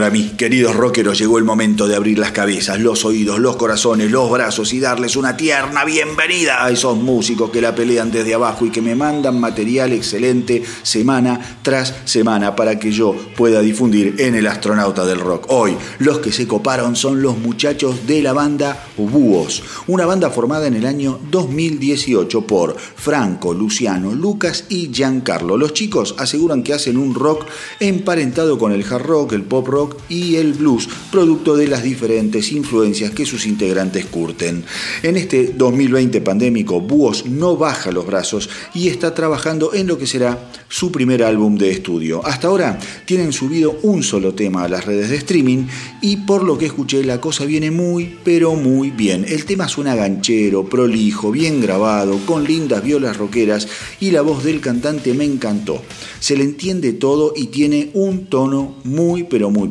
Ahora, 0.00 0.10
mis 0.10 0.32
queridos 0.32 0.74
rockeros, 0.74 1.18
llegó 1.18 1.36
el 1.36 1.44
momento 1.44 1.86
de 1.86 1.94
abrir 1.94 2.18
las 2.18 2.32
cabezas, 2.32 2.80
los 2.80 3.04
oídos, 3.04 3.38
los 3.38 3.56
corazones, 3.56 4.10
los 4.10 4.30
brazos 4.30 4.72
y 4.72 4.80
darles 4.80 5.14
una 5.14 5.36
tierna 5.36 5.84
bienvenida 5.84 6.64
a 6.64 6.70
esos 6.70 6.96
músicos 6.96 7.50
que 7.50 7.60
la 7.60 7.74
pelean 7.74 8.10
desde 8.10 8.32
abajo 8.32 8.64
y 8.64 8.70
que 8.70 8.80
me 8.80 8.94
mandan 8.94 9.38
material 9.38 9.92
excelente 9.92 10.62
semana 10.82 11.58
tras 11.60 11.94
semana 12.06 12.56
para 12.56 12.78
que 12.78 12.92
yo 12.92 13.14
pueda 13.36 13.60
difundir 13.60 14.14
en 14.18 14.36
el 14.36 14.46
astronauta 14.46 15.04
del 15.04 15.20
rock. 15.20 15.44
Hoy, 15.48 15.76
los 15.98 16.20
que 16.20 16.32
se 16.32 16.46
coparon 16.46 16.96
son 16.96 17.20
los 17.20 17.36
muchachos 17.36 18.06
de 18.06 18.22
la 18.22 18.32
banda 18.32 18.86
Búhos, 18.96 19.62
una 19.86 20.06
banda 20.06 20.30
formada 20.30 20.66
en 20.66 20.76
el 20.76 20.86
año 20.86 21.18
2018 21.30 22.46
por 22.46 22.74
Franco, 22.78 23.52
Luciano, 23.52 24.14
Lucas 24.14 24.64
y 24.70 24.90
Giancarlo. 24.90 25.58
Los 25.58 25.74
chicos 25.74 26.14
aseguran 26.16 26.62
que 26.62 26.72
hacen 26.72 26.96
un 26.96 27.14
rock 27.14 27.44
emparentado 27.80 28.58
con 28.58 28.72
el 28.72 28.84
hard 28.90 29.04
rock, 29.04 29.32
el 29.32 29.42
pop 29.42 29.68
rock 29.68 29.89
y 30.08 30.36
el 30.36 30.54
blues, 30.54 30.88
producto 31.10 31.56
de 31.56 31.68
las 31.68 31.82
diferentes 31.82 32.52
influencias 32.52 33.10
que 33.12 33.26
sus 33.26 33.46
integrantes 33.46 34.06
curten. 34.06 34.64
En 35.02 35.16
este 35.16 35.52
2020 35.56 36.20
pandémico, 36.20 36.80
Búhos 36.80 37.26
no 37.26 37.56
baja 37.56 37.90
los 37.90 38.06
brazos 38.06 38.48
y 38.74 38.88
está 38.88 39.14
trabajando 39.14 39.74
en 39.74 39.86
lo 39.86 39.98
que 39.98 40.06
será 40.06 40.50
su 40.68 40.92
primer 40.92 41.22
álbum 41.22 41.56
de 41.56 41.70
estudio. 41.70 42.24
Hasta 42.24 42.48
ahora 42.48 42.78
tienen 43.04 43.32
subido 43.32 43.78
un 43.82 44.02
solo 44.02 44.34
tema 44.34 44.64
a 44.64 44.68
las 44.68 44.86
redes 44.86 45.10
de 45.10 45.16
streaming 45.16 45.66
y 46.00 46.18
por 46.18 46.44
lo 46.44 46.56
que 46.56 46.66
escuché 46.66 47.02
la 47.04 47.20
cosa 47.20 47.44
viene 47.44 47.70
muy 47.70 48.16
pero 48.24 48.54
muy 48.54 48.90
bien. 48.90 49.24
El 49.28 49.44
tema 49.44 49.68
suena 49.68 49.94
ganchero, 49.94 50.64
prolijo, 50.64 51.30
bien 51.30 51.60
grabado, 51.60 52.18
con 52.26 52.44
lindas 52.44 52.82
violas 52.82 53.16
rockeras 53.16 53.68
y 54.00 54.10
la 54.10 54.22
voz 54.22 54.44
del 54.44 54.60
cantante 54.60 55.14
me 55.14 55.24
encantó. 55.24 55.82
Se 56.20 56.36
le 56.36 56.44
entiende 56.44 56.92
todo 56.92 57.32
y 57.34 57.46
tiene 57.46 57.90
un 57.94 58.26
tono 58.26 58.76
muy 58.84 59.24
pero 59.24 59.50
muy 59.50 59.68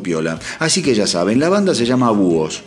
Así 0.58 0.82
que 0.82 0.94
ya 0.94 1.06
saben, 1.06 1.38
la 1.38 1.48
banda 1.48 1.74
se 1.74 1.86
llama 1.86 2.10
Búhos. 2.10 2.62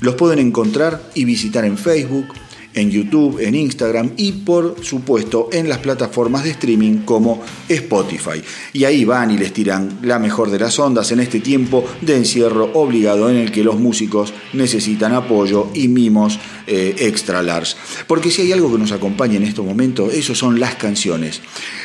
Los 0.00 0.16
pueden 0.16 0.38
encontrar 0.38 1.00
y 1.14 1.24
visitar 1.24 1.64
en 1.64 1.78
Facebook, 1.78 2.26
en 2.74 2.90
YouTube, 2.90 3.38
en 3.40 3.54
Instagram 3.54 4.10
y 4.16 4.32
por 4.32 4.84
supuesto 4.84 5.48
en 5.52 5.68
las 5.68 5.78
plataformas 5.78 6.44
de 6.44 6.50
streaming 6.50 6.98
como 7.04 7.40
Spotify. 7.68 8.42
Y 8.72 8.84
ahí 8.84 9.04
van 9.04 9.30
y 9.30 9.38
les 9.38 9.52
tiran 9.52 10.00
la 10.02 10.18
mejor 10.18 10.50
de 10.50 10.58
las 10.58 10.78
ondas 10.78 11.10
en 11.12 11.20
este 11.20 11.40
tiempo 11.40 11.84
de 12.00 12.16
encierro 12.16 12.70
obligado 12.74 13.30
en 13.30 13.36
el 13.36 13.52
que 13.52 13.64
los 13.64 13.78
músicos 13.78 14.34
necesitan 14.52 15.14
apoyo 15.14 15.68
y 15.74 15.88
mimos 15.88 16.38
eh, 16.66 16.94
extra 16.98 17.42
large. 17.42 17.76
Porque 18.06 18.30
si 18.30 18.42
hay 18.42 18.52
algo 18.52 18.70
que 18.72 18.78
nos 18.78 18.92
acompaña 18.92 19.36
en 19.36 19.44
estos 19.44 19.64
momentos, 19.64 20.12
eso 20.14 20.34
son 20.34 20.60
las 20.60 20.74
canciones 20.76 21.40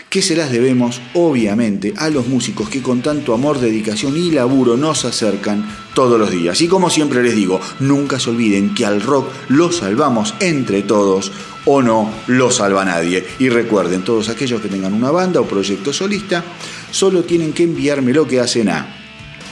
que 0.10 0.22
se 0.22 0.36
las 0.36 0.52
debemos 0.52 1.02
obviamente 1.14 1.94
a 1.98 2.10
los 2.10 2.28
músicos 2.28 2.70
que 2.70 2.82
con 2.82 3.02
tanto 3.02 3.34
amor, 3.34 3.60
dedicación 3.60 4.18
y 4.18 4.32
laburo 4.32 4.78
nos 4.78 5.04
acercan 5.06 5.70
todos 5.94 6.20
los 6.20 6.32
días. 6.32 6.60
Y 6.62 6.68
como 6.68 6.90
siempre 6.90 7.22
les 7.22 7.36
digo, 7.36 7.62
nunca 7.80 8.20
se 8.20 8.32
olviden 8.32 8.74
que 8.74 8.86
al 8.86 9.02
rock 9.02 9.28
lo 9.50 9.72
salvamos 9.72 10.34
entre 10.40 10.82
todos 10.82 11.32
o 11.66 11.82
no 11.82 12.10
lo 12.28 12.52
salva 12.52 12.86
nadie. 12.86 13.26
Y 13.38 13.50
recuerden, 13.50 14.04
todos 14.04 14.30
aquellos 14.30 14.62
que 14.62 14.70
tengan 14.70 14.94
una 14.94 15.12
banda 15.12 15.42
o 15.42 15.46
proyecto 15.46 15.92
solista, 15.94 16.44
solo 16.92 17.24
tienen 17.24 17.54
que 17.54 17.64
enviarme 17.64 18.14
lo 18.14 18.28
que 18.28 18.40
hacen 18.40 18.70
a 18.70 18.96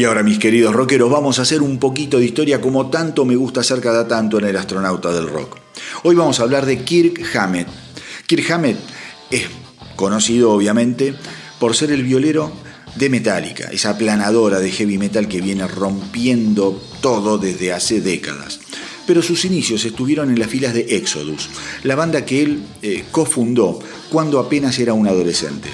Y 0.00 0.04
ahora, 0.04 0.22
mis 0.22 0.38
queridos 0.38 0.74
rockeros, 0.74 1.10
vamos 1.10 1.38
a 1.38 1.42
hacer 1.42 1.60
un 1.60 1.78
poquito 1.78 2.18
de 2.18 2.24
historia 2.24 2.58
como 2.58 2.88
tanto 2.88 3.26
me 3.26 3.36
gusta 3.36 3.60
hacer 3.60 3.82
cada 3.82 4.08
tanto 4.08 4.38
en 4.38 4.46
el 4.46 4.56
astronauta 4.56 5.12
del 5.12 5.28
rock. 5.28 5.58
Hoy 6.04 6.14
vamos 6.14 6.40
a 6.40 6.44
hablar 6.44 6.64
de 6.64 6.82
Kirk 6.82 7.20
Hammett. 7.36 7.68
Kirk 8.26 8.50
Hammett 8.50 8.78
es 9.30 9.42
conocido, 9.96 10.52
obviamente, 10.52 11.14
por 11.58 11.76
ser 11.76 11.90
el 11.90 12.02
violero 12.02 12.50
de 12.94 13.10
Metallica, 13.10 13.68
esa 13.70 13.90
aplanadora 13.90 14.58
de 14.58 14.70
heavy 14.70 14.96
metal 14.96 15.28
que 15.28 15.42
viene 15.42 15.68
rompiendo 15.68 16.82
todo 17.02 17.36
desde 17.36 17.74
hace 17.74 18.00
décadas. 18.00 18.58
Pero 19.06 19.20
sus 19.20 19.44
inicios 19.44 19.84
estuvieron 19.84 20.30
en 20.30 20.38
las 20.38 20.48
filas 20.48 20.72
de 20.72 20.96
Exodus, 20.96 21.50
la 21.82 21.94
banda 21.94 22.24
que 22.24 22.40
él 22.40 22.62
eh, 22.80 23.04
cofundó 23.10 23.78
cuando 24.08 24.38
apenas 24.38 24.78
era 24.78 24.94
un 24.94 25.06
adolescente. 25.06 25.68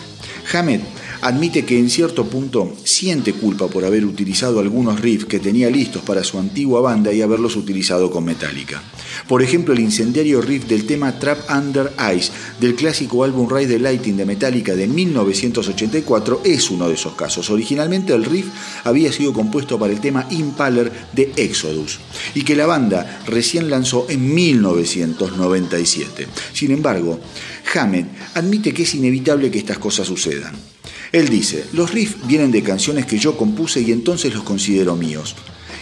Hammett 0.53 0.83
admite 1.27 1.65
que 1.65 1.77
en 1.77 1.91
cierto 1.91 2.27
punto 2.27 2.73
siente 2.85 3.33
culpa 3.33 3.67
por 3.67 3.85
haber 3.85 4.05
utilizado 4.05 4.61
algunos 4.61 5.01
riffs 5.01 5.25
que 5.25 5.41
tenía 5.41 5.69
listos 5.69 6.03
para 6.03 6.23
su 6.23 6.39
antigua 6.39 6.81
banda 6.81 7.13
y 7.13 7.21
haberlos 7.21 7.57
utilizado 7.57 8.13
con 8.13 8.25
Metallica. 8.25 8.81
Por 9.27 9.43
ejemplo, 9.43 9.75
el 9.75 9.81
incendiario 9.81 10.41
riff 10.41 10.67
del 10.67 10.87
tema 10.87 11.19
Trap 11.19 11.51
Under 11.51 11.93
Ice 12.17 12.31
del 12.61 12.77
clásico 12.77 13.25
álbum 13.25 13.51
Ride 13.51 13.75
the 13.75 13.81
Lighting 13.81 14.17
de 14.17 14.25
Metallica 14.25 14.77
de 14.77 14.87
1984 14.87 16.43
es 16.45 16.71
uno 16.71 16.87
de 16.87 16.95
esos 16.95 17.15
casos. 17.15 17.51
Originalmente 17.51 18.15
el 18.15 18.25
riff 18.25 18.47
había 18.85 19.11
sido 19.13 19.33
compuesto 19.33 19.81
para 19.81 19.93
el 19.93 20.01
tema 20.01 20.29
Impaler 20.31 20.93
de 21.13 21.33
Exodus 21.35 21.99
y 22.37 22.43
que 22.43 22.55
la 22.55 22.67
banda 22.67 23.23
recién 23.27 23.69
lanzó 23.69 24.07
en 24.09 24.33
1997. 24.33 26.29
Sin 26.53 26.71
embargo, 26.71 27.19
Hammett 27.75 28.07
admite 28.35 28.73
que 28.73 28.85
es 28.85 28.95
inevitable 28.95 29.51
que 29.51 29.59
estas 29.59 29.79
cosas 29.79 30.07
sucedan. 30.07 30.76
Él 31.13 31.29
dice, 31.29 31.65
los 31.73 31.93
riffs 31.93 32.27
vienen 32.27 32.51
de 32.51 32.63
canciones 32.63 33.07
que 33.07 33.19
yo 33.19 33.37
compuse 33.37 33.81
y 33.81 33.93
entonces 33.93 34.35
los 34.35 34.43
considero 34.43 34.97
míos. 34.97 35.35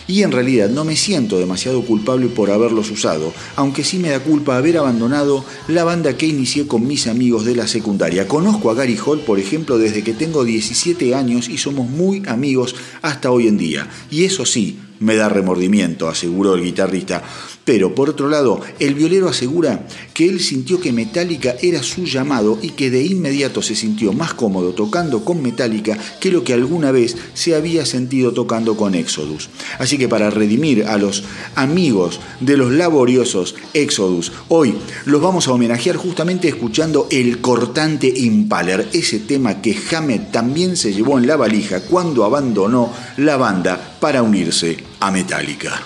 Y 0.06 0.22
en 0.22 0.32
realidad 0.32 0.68
no 0.68 0.84
me 0.84 0.96
siento 0.96 1.38
demasiado 1.38 1.82
culpable 1.82 2.26
por 2.26 2.50
haberlos 2.50 2.90
usado, 2.90 3.32
aunque 3.56 3.84
sí 3.84 3.98
me 3.98 4.10
da 4.10 4.20
culpa 4.20 4.56
haber 4.56 4.76
abandonado 4.76 5.44
la 5.66 5.84
banda 5.84 6.16
que 6.16 6.26
inicié 6.26 6.66
con 6.66 6.86
mis 6.86 7.06
amigos 7.06 7.46
de 7.46 7.56
la 7.56 7.66
secundaria. 7.66 8.28
Conozco 8.28 8.70
a 8.70 8.74
Gary 8.74 8.98
Hall, 9.04 9.20
por 9.20 9.38
ejemplo, 9.38 9.78
desde 9.78 10.02
que 10.02 10.12
tengo 10.12 10.44
17 10.44 11.14
años 11.14 11.48
y 11.48 11.56
somos 11.56 11.88
muy 11.88 12.22
amigos 12.26 12.74
hasta 13.00 13.30
hoy 13.30 13.48
en 13.48 13.56
día. 13.56 13.88
Y 14.10 14.24
eso 14.24 14.44
sí, 14.44 14.78
me 15.00 15.16
da 15.16 15.28
remordimiento, 15.28 16.08
aseguró 16.08 16.54
el 16.54 16.64
guitarrista. 16.64 17.22
Pero 17.64 17.94
por 17.94 18.10
otro 18.10 18.28
lado, 18.28 18.60
el 18.78 18.94
violero 18.94 19.28
asegura 19.28 19.86
que 20.12 20.28
él 20.28 20.40
sintió 20.40 20.80
que 20.80 20.92
Metallica 20.92 21.56
era 21.62 21.82
su 21.82 22.04
llamado 22.04 22.58
y 22.60 22.70
que 22.70 22.90
de 22.90 23.04
inmediato 23.04 23.62
se 23.62 23.74
sintió 23.74 24.12
más 24.12 24.34
cómodo 24.34 24.74
tocando 24.74 25.24
con 25.24 25.42
Metallica 25.42 25.98
que 26.20 26.30
lo 26.30 26.44
que 26.44 26.52
alguna 26.52 26.92
vez 26.92 27.16
se 27.32 27.54
había 27.54 27.86
sentido 27.86 28.32
tocando 28.32 28.76
con 28.76 28.94
Exodus. 28.94 29.48
Así 29.78 29.96
que 29.96 30.08
para 30.08 30.30
redimir 30.30 30.84
a 30.84 30.98
los 30.98 31.24
amigos 31.54 32.20
de 32.40 32.56
los 32.56 32.72
laboriosos 32.72 33.54
Exodus, 33.72 34.32
hoy 34.48 34.74
los 35.06 35.22
vamos 35.22 35.48
a 35.48 35.52
homenajear 35.52 35.96
justamente 35.96 36.48
escuchando 36.48 37.08
el 37.10 37.40
cortante 37.40 38.12
Impaler, 38.14 38.88
ese 38.92 39.20
tema 39.20 39.62
que 39.62 39.76
Hammett 39.90 40.30
también 40.30 40.76
se 40.76 40.92
llevó 40.92 41.18
en 41.18 41.26
la 41.26 41.36
valija 41.36 41.80
cuando 41.80 42.24
abandonó 42.24 42.92
la 43.16 43.36
banda 43.36 43.96
para 44.00 44.22
unirse 44.22 44.76
a 45.00 45.10
Metallica. 45.10 45.82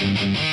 Thank 0.00 0.38
you. 0.38 0.49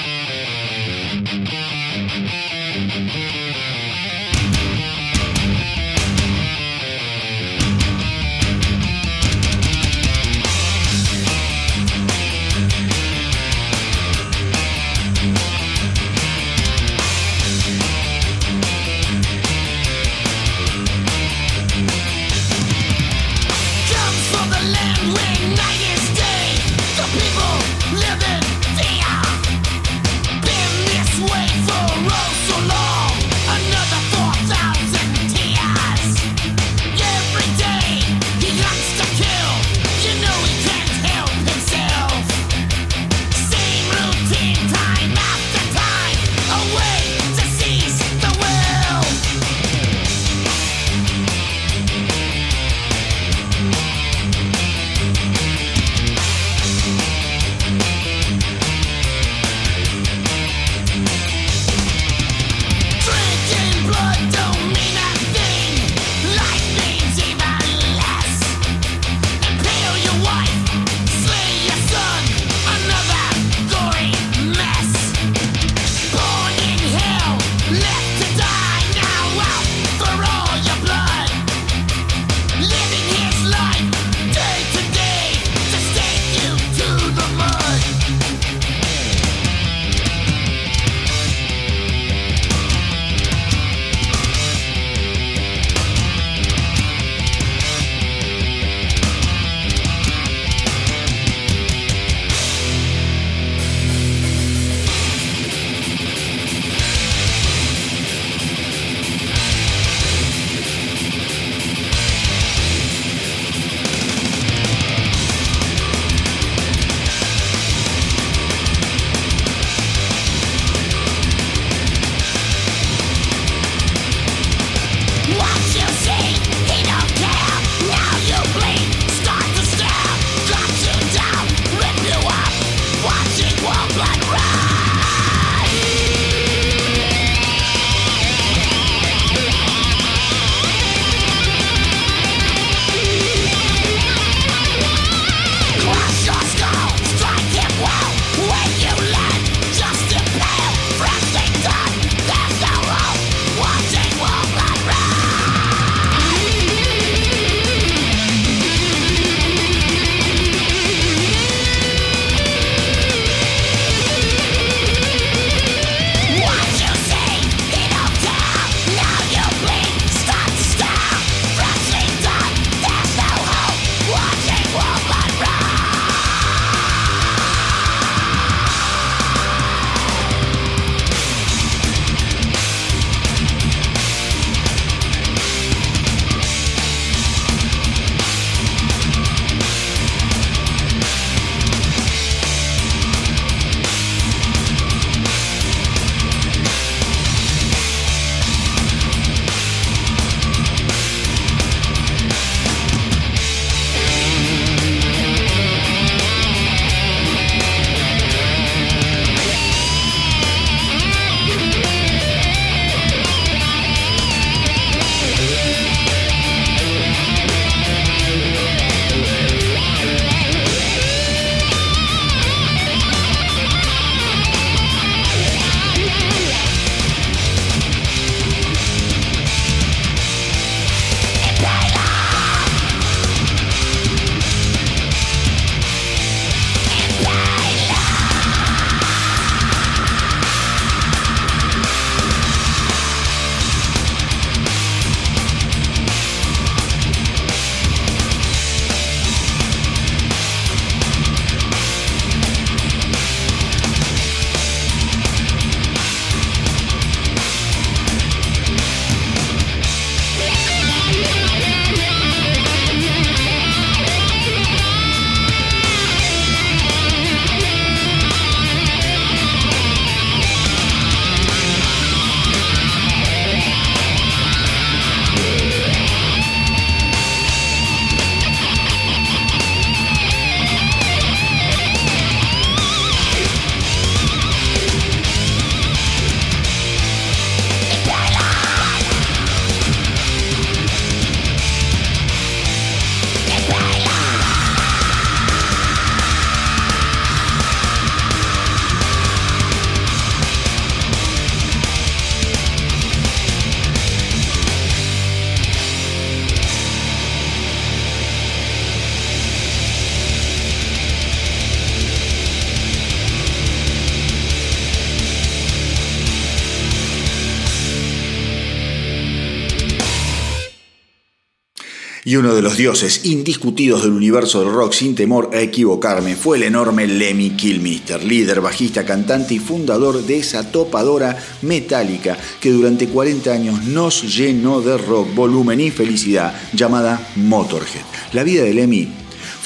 Y 322.28 322.36
uno 322.36 322.54
de 322.54 322.62
los 322.62 322.76
dioses 322.76 323.24
indiscutidos 323.24 324.04
del 324.04 324.12
universo 324.12 324.60
del 324.60 324.74
rock, 324.74 324.92
sin 324.92 325.16
temor 325.16 325.50
a 325.54 325.62
equivocarme, 325.62 326.36
fue 326.36 326.58
el 326.58 326.64
enorme 326.64 327.08
Lemmy 327.08 327.52
Kilmister, 327.52 328.22
líder, 328.22 328.60
bajista, 328.60 329.06
cantante 329.06 329.54
y 329.54 329.60
fundador 329.60 330.22
de 330.22 330.40
esa 330.40 330.70
topadora 330.70 331.42
metálica 331.62 332.38
que 332.60 332.72
durante 332.72 333.08
40 333.08 333.50
años 333.50 333.82
nos 333.86 334.24
llenó 334.36 334.82
de 334.82 334.98
rock, 334.98 335.34
volumen 335.36 335.80
y 335.80 335.90
felicidad 335.90 336.54
llamada 336.74 337.26
Motorhead. 337.38 338.04
La 338.34 338.44
vida 338.44 338.64
de 338.64 338.74
Lemmy 338.74 339.08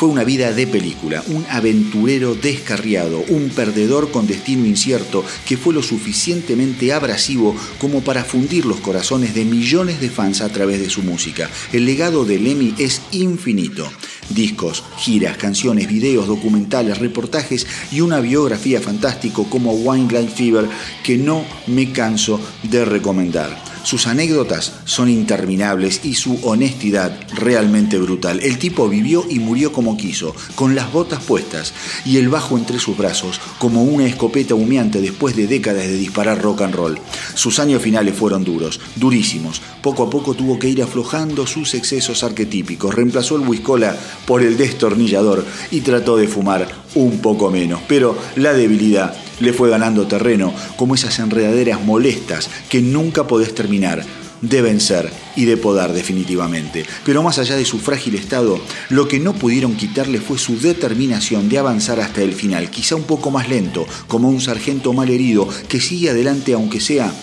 fue 0.01 0.09
una 0.09 0.23
vida 0.23 0.51
de 0.51 0.65
película, 0.65 1.23
un 1.27 1.45
aventurero 1.47 2.33
descarriado, 2.33 3.23
un 3.29 3.49
perdedor 3.49 4.09
con 4.09 4.25
destino 4.25 4.65
incierto 4.65 5.23
que 5.45 5.57
fue 5.57 5.75
lo 5.75 5.83
suficientemente 5.83 6.91
abrasivo 6.91 7.55
como 7.79 8.01
para 8.01 8.23
fundir 8.23 8.65
los 8.65 8.79
corazones 8.79 9.35
de 9.35 9.45
millones 9.45 10.01
de 10.01 10.09
fans 10.09 10.41
a 10.41 10.49
través 10.49 10.79
de 10.79 10.89
su 10.89 11.03
música. 11.03 11.51
El 11.71 11.85
legado 11.85 12.25
de 12.25 12.39
Lemmy 12.39 12.73
es 12.79 13.03
infinito. 13.11 13.87
Discos, 14.29 14.83
giras, 14.97 15.37
canciones, 15.37 15.87
videos, 15.87 16.25
documentales, 16.25 16.97
reportajes 16.97 17.67
y 17.91 18.01
una 18.01 18.21
biografía 18.21 18.81
fantástico 18.81 19.47
como 19.51 19.73
Wine 19.73 20.11
Light 20.11 20.31
Fever 20.31 20.67
que 21.03 21.19
no 21.19 21.45
me 21.67 21.91
canso 21.91 22.41
de 22.63 22.85
recomendar. 22.85 23.70
Sus 23.83 24.07
anécdotas 24.07 24.73
son 24.85 25.09
interminables 25.09 26.01
y 26.03 26.13
su 26.13 26.39
honestidad 26.43 27.19
realmente 27.33 27.97
brutal. 27.97 28.39
El 28.41 28.57
tipo 28.59 28.87
vivió 28.87 29.25
y 29.29 29.39
murió 29.39 29.71
como 29.73 29.97
quiso, 29.97 30.35
con 30.55 30.75
las 30.75 30.91
botas 30.91 31.23
puestas 31.23 31.73
y 32.05 32.17
el 32.17 32.29
bajo 32.29 32.57
entre 32.57 32.79
sus 32.79 32.97
brazos, 32.97 33.41
como 33.57 33.83
una 33.83 34.05
escopeta 34.05 34.55
humeante 34.55 35.01
después 35.01 35.35
de 35.35 35.47
décadas 35.47 35.87
de 35.87 35.97
disparar 35.97 36.41
rock 36.41 36.61
and 36.61 36.75
roll. 36.75 36.99
Sus 37.33 37.59
años 37.59 37.81
finales 37.81 38.15
fueron 38.15 38.43
duros, 38.43 38.79
durísimos. 38.95 39.61
Poco 39.81 40.03
a 40.03 40.09
poco 40.09 40.35
tuvo 40.35 40.59
que 40.59 40.69
ir 40.69 40.83
aflojando 40.83 41.47
sus 41.47 41.73
excesos 41.73 42.23
arquetípicos. 42.23 42.93
Reemplazó 42.93 43.35
el 43.35 43.47
whiskola 43.47 43.95
por 44.25 44.43
el 44.43 44.57
destornillador 44.57 45.45
y 45.71 45.81
trató 45.81 46.17
de 46.17 46.27
fumar 46.27 46.67
un 46.95 47.19
poco 47.19 47.49
menos. 47.49 47.81
Pero 47.87 48.17
la 48.35 48.53
debilidad 48.53 49.13
le 49.41 49.53
fue 49.53 49.69
ganando 49.69 50.07
terreno, 50.07 50.53
como 50.75 50.95
esas 50.95 51.19
enredaderas 51.19 51.83
molestas 51.83 52.49
que 52.69 52.81
nunca 52.81 53.27
podés 53.27 53.53
terminar 53.53 54.03
de 54.41 54.61
vencer 54.61 55.11
y 55.35 55.45
de 55.45 55.57
podar 55.57 55.93
definitivamente. 55.93 56.85
Pero 57.05 57.23
más 57.23 57.37
allá 57.37 57.55
de 57.55 57.65
su 57.65 57.79
frágil 57.79 58.15
estado, 58.15 58.59
lo 58.89 59.07
que 59.07 59.19
no 59.19 59.33
pudieron 59.33 59.75
quitarle 59.75 60.19
fue 60.19 60.37
su 60.37 60.59
determinación 60.59 61.47
de 61.47 61.59
avanzar 61.59 61.99
hasta 61.99 62.21
el 62.21 62.33
final, 62.33 62.69
quizá 62.69 62.95
un 62.95 63.03
poco 63.03 63.31
más 63.31 63.49
lento, 63.49 63.85
como 64.07 64.29
un 64.29 64.41
sargento 64.41 64.93
mal 64.93 65.09
herido 65.09 65.47
que 65.67 65.79
sigue 65.79 66.09
adelante 66.09 66.53
aunque 66.53 66.79
sea 66.79 67.13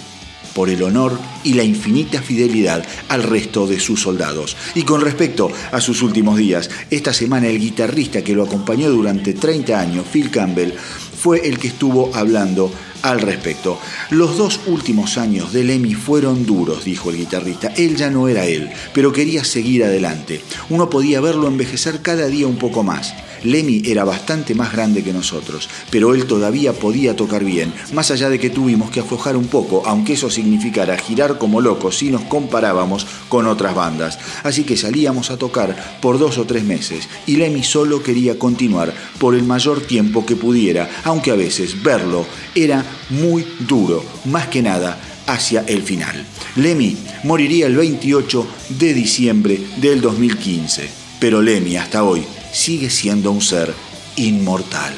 por 0.55 0.71
el 0.71 0.83
honor 0.83 1.17
y 1.45 1.55
la 1.55 1.63
infinita 1.63 2.21
fidelidad 2.21 2.85
al 3.09 3.23
resto 3.23 3.69
de 3.69 3.79
sus 3.79 4.03
soldados. 4.03 4.57
Y 4.75 4.83
con 4.83 5.01
respecto 5.01 5.53
a 5.71 5.81
sus 5.81 6.03
últimos 6.03 6.37
días, 6.37 6.69
esta 6.91 7.13
semana 7.13 7.47
el 7.47 7.61
guitarrista 7.61 8.25
que 8.25 8.35
lo 8.35 8.45
acompañó 8.45 8.91
durante 8.91 9.35
30 9.35 9.79
años, 9.79 10.07
Phil 10.11 10.33
Campbell, 10.33 10.73
fue 11.19 11.49
el 11.49 11.59
que 11.59 11.69
estuvo 11.69 12.15
hablando 12.15 12.73
al 13.03 13.21
respecto. 13.21 13.79
Los 14.11 14.37
dos 14.37 14.61
últimos 14.67 15.19
años 15.19 15.53
de 15.53 15.65
Lemmy 15.65 15.95
fueron 15.95 16.47
duros, 16.47 16.85
dijo 16.85 17.11
el 17.11 17.17
guitarrista. 17.17 17.69
Él 17.77 17.97
ya 17.97 18.11
no 18.11 18.29
era 18.29 18.47
él, 18.47 18.71
pero 18.93 19.13
quería 19.13 19.45
seguir 19.45 19.85
adelante. 19.85 20.41
Uno 20.71 20.91
podía 20.91 21.21
verlo 21.21 21.49
envejecer 21.49 22.03
cada 22.03 22.27
día 22.27 22.47
un 22.47 22.57
poco 22.57 22.83
más. 22.83 23.15
Lemmy 23.45 23.83
era 23.85 24.05
bastante 24.05 24.55
más 24.55 24.73
grande 24.73 25.03
que 25.03 25.13
nosotros, 25.13 25.69
pero 25.91 26.15
él 26.15 26.27
todavía 26.27 26.73
podía 26.73 27.17
tocar 27.17 27.45
bien, 27.45 27.73
más 27.93 28.11
allá 28.11 28.29
de 28.29 28.39
que 28.39 28.51
tuvimos 28.51 28.91
que 28.91 29.01
aflojar 29.01 29.37
un 29.37 29.47
poco, 29.47 29.83
aunque 29.87 30.15
eso 30.15 30.31
significara 30.31 30.99
girar 30.99 31.39
como 31.39 31.61
locos 31.61 31.99
si 31.99 32.11
nos 32.11 32.23
comparábamos 32.23 33.07
con 33.29 33.47
otras 33.47 33.75
bandas. 33.75 34.19
Así 34.43 34.65
que 34.65 34.77
salíamos 34.77 35.31
a 35.31 35.37
tocar 35.37 35.99
por 36.01 36.19
dos 36.19 36.39
o 36.39 36.45
tres 36.45 36.65
meses 36.65 37.09
y 37.27 37.37
Lemmy 37.37 37.63
solo 37.63 38.03
quería 38.03 38.39
continuar 38.39 38.93
por 39.19 39.35
el 39.35 39.43
mayor 39.45 39.81
tiempo 39.81 40.27
que 40.27 40.37
pudiera, 40.37 40.89
aunque 41.05 41.31
a 41.31 41.37
veces 41.37 41.83
verlo 41.83 42.27
era 42.55 42.85
muy 43.11 43.47
duro, 43.61 44.05
más 44.25 44.49
que 44.49 44.63
nada 44.63 44.99
hacia 45.27 45.61
el 45.67 45.83
final. 45.83 46.25
Lemmy 46.57 46.97
moriría 47.25 47.67
el 47.67 47.77
28 47.77 48.47
de 48.71 48.95
diciembre 48.95 49.61
del 49.77 50.01
2015, 50.01 50.89
pero 51.21 51.43
Lemmy 51.43 51.77
hasta 51.77 52.03
hoy 52.03 52.25
sigue 52.53 52.91
siendo 52.91 53.31
un 53.31 53.41
ser 53.41 53.75
inmortal. 54.17 54.95